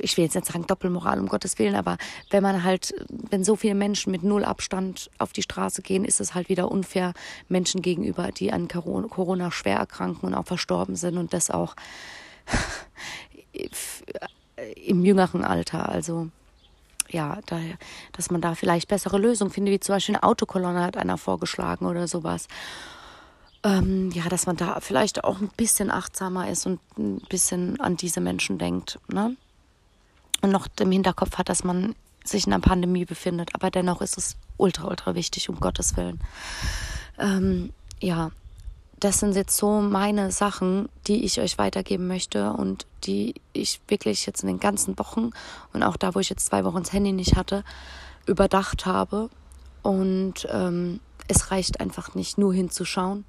ich 0.00 0.16
will 0.16 0.24
jetzt 0.24 0.34
nicht 0.34 0.46
sagen 0.46 0.66
Doppelmoral, 0.66 1.20
um 1.20 1.28
Gottes 1.28 1.58
Willen, 1.58 1.76
aber 1.76 1.96
wenn 2.30 2.42
man 2.42 2.64
halt, 2.64 2.94
wenn 3.08 3.44
so 3.44 3.56
viele 3.56 3.74
Menschen 3.74 4.10
mit 4.10 4.24
null 4.24 4.44
Abstand 4.44 5.10
auf 5.18 5.32
die 5.32 5.42
Straße 5.42 5.82
gehen, 5.82 6.04
ist 6.04 6.20
es 6.20 6.34
halt 6.34 6.48
wieder 6.48 6.70
unfair 6.70 7.14
Menschen 7.48 7.82
gegenüber, 7.82 8.32
die 8.32 8.52
an 8.52 8.68
Corona 8.68 9.50
schwer 9.50 9.78
erkranken 9.78 10.26
und 10.26 10.34
auch 10.34 10.46
verstorben 10.46 10.96
sind 10.96 11.18
und 11.18 11.32
das 11.32 11.50
auch 11.50 11.76
im 14.86 15.04
jüngeren 15.04 15.44
Alter. 15.44 15.88
Also 15.88 16.28
ja, 17.08 17.38
da, 17.46 17.60
dass 18.12 18.30
man 18.30 18.40
da 18.40 18.54
vielleicht 18.54 18.88
bessere 18.88 19.18
Lösungen 19.18 19.52
findet, 19.52 19.74
wie 19.74 19.80
zum 19.80 19.94
Beispiel 19.94 20.16
eine 20.16 20.24
Autokolonne 20.24 20.82
hat 20.82 20.96
einer 20.96 21.18
vorgeschlagen 21.18 21.86
oder 21.86 22.08
sowas. 22.08 22.48
Ähm, 23.64 24.10
ja, 24.10 24.28
dass 24.28 24.46
man 24.46 24.56
da 24.56 24.80
vielleicht 24.80 25.22
auch 25.22 25.40
ein 25.40 25.50
bisschen 25.56 25.90
achtsamer 25.90 26.50
ist 26.50 26.66
und 26.66 26.80
ein 26.98 27.20
bisschen 27.28 27.80
an 27.80 27.96
diese 27.96 28.20
Menschen 28.20 28.58
denkt. 28.58 28.98
Ne? 29.08 29.36
Und 30.40 30.50
noch 30.50 30.66
im 30.80 30.90
Hinterkopf 30.90 31.38
hat, 31.38 31.48
dass 31.48 31.62
man 31.62 31.94
sich 32.24 32.46
in 32.46 32.52
einer 32.52 32.62
Pandemie 32.62 33.04
befindet. 33.04 33.54
Aber 33.54 33.70
dennoch 33.70 34.00
ist 34.00 34.18
es 34.18 34.36
ultra, 34.56 34.88
ultra 34.88 35.14
wichtig, 35.14 35.48
um 35.48 35.60
Gottes 35.60 35.96
Willen. 35.96 36.20
Ähm, 37.18 37.72
ja, 38.00 38.32
das 38.98 39.18
sind 39.18 39.34
jetzt 39.34 39.56
so 39.56 39.80
meine 39.80 40.30
Sachen, 40.30 40.88
die 41.08 41.24
ich 41.24 41.40
euch 41.40 41.58
weitergeben 41.58 42.06
möchte 42.06 42.52
und 42.52 42.86
die 43.04 43.34
ich 43.52 43.80
wirklich 43.88 44.26
jetzt 44.26 44.42
in 44.42 44.46
den 44.46 44.60
ganzen 44.60 44.96
Wochen 44.98 45.30
und 45.72 45.82
auch 45.82 45.96
da, 45.96 46.14
wo 46.14 46.20
ich 46.20 46.30
jetzt 46.30 46.46
zwei 46.46 46.64
Wochen 46.64 46.84
das 46.84 46.92
Handy 46.92 47.12
nicht 47.12 47.34
hatte, 47.34 47.64
überdacht 48.26 48.86
habe. 48.86 49.28
Und 49.82 50.46
ähm, 50.52 51.00
es 51.26 51.50
reicht 51.50 51.80
einfach 51.80 52.14
nicht, 52.14 52.38
nur 52.38 52.54
hinzuschauen, 52.54 53.24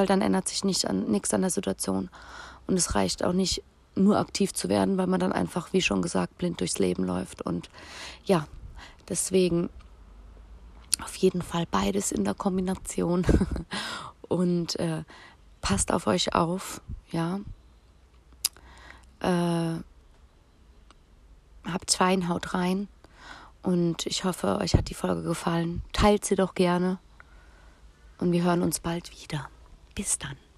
weil 0.00 0.06
dann 0.06 0.22
ändert 0.22 0.48
sich 0.48 0.64
nicht 0.64 0.88
an, 0.88 1.10
nichts 1.10 1.34
an 1.34 1.42
der 1.42 1.50
Situation. 1.50 2.08
Und 2.66 2.78
es 2.78 2.94
reicht 2.94 3.22
auch 3.22 3.34
nicht, 3.34 3.62
nur 3.94 4.18
aktiv 4.18 4.54
zu 4.54 4.70
werden, 4.70 4.96
weil 4.96 5.08
man 5.08 5.20
dann 5.20 5.32
einfach, 5.32 5.74
wie 5.74 5.82
schon 5.82 6.00
gesagt, 6.00 6.38
blind 6.38 6.60
durchs 6.60 6.78
Leben 6.78 7.04
läuft. 7.04 7.42
Und 7.42 7.68
ja, 8.24 8.46
deswegen 9.10 9.68
auf 11.04 11.14
jeden 11.16 11.42
Fall 11.42 11.66
beides 11.70 12.12
in 12.12 12.24
der 12.24 12.32
Kombination. 12.32 13.26
und 14.22 14.80
äh, 14.80 15.02
passt 15.60 15.92
auf 15.92 16.06
euch 16.06 16.34
auf, 16.34 16.80
ja. 17.10 17.40
Äh, 19.20 19.82
habt 21.70 21.92
Fein, 21.92 22.30
haut 22.30 22.54
rein 22.54 22.88
und 23.62 24.06
ich 24.06 24.24
hoffe, 24.24 24.60
euch 24.62 24.74
hat 24.74 24.88
die 24.88 24.94
Folge 24.94 25.24
gefallen. 25.24 25.82
Teilt 25.92 26.24
sie 26.24 26.36
doch 26.36 26.54
gerne 26.54 26.98
und 28.16 28.32
wir 28.32 28.44
hören 28.44 28.62
uns 28.62 28.80
bald 28.80 29.10
wieder. 29.10 29.50
Bis 30.00 30.16
dann. 30.16 30.49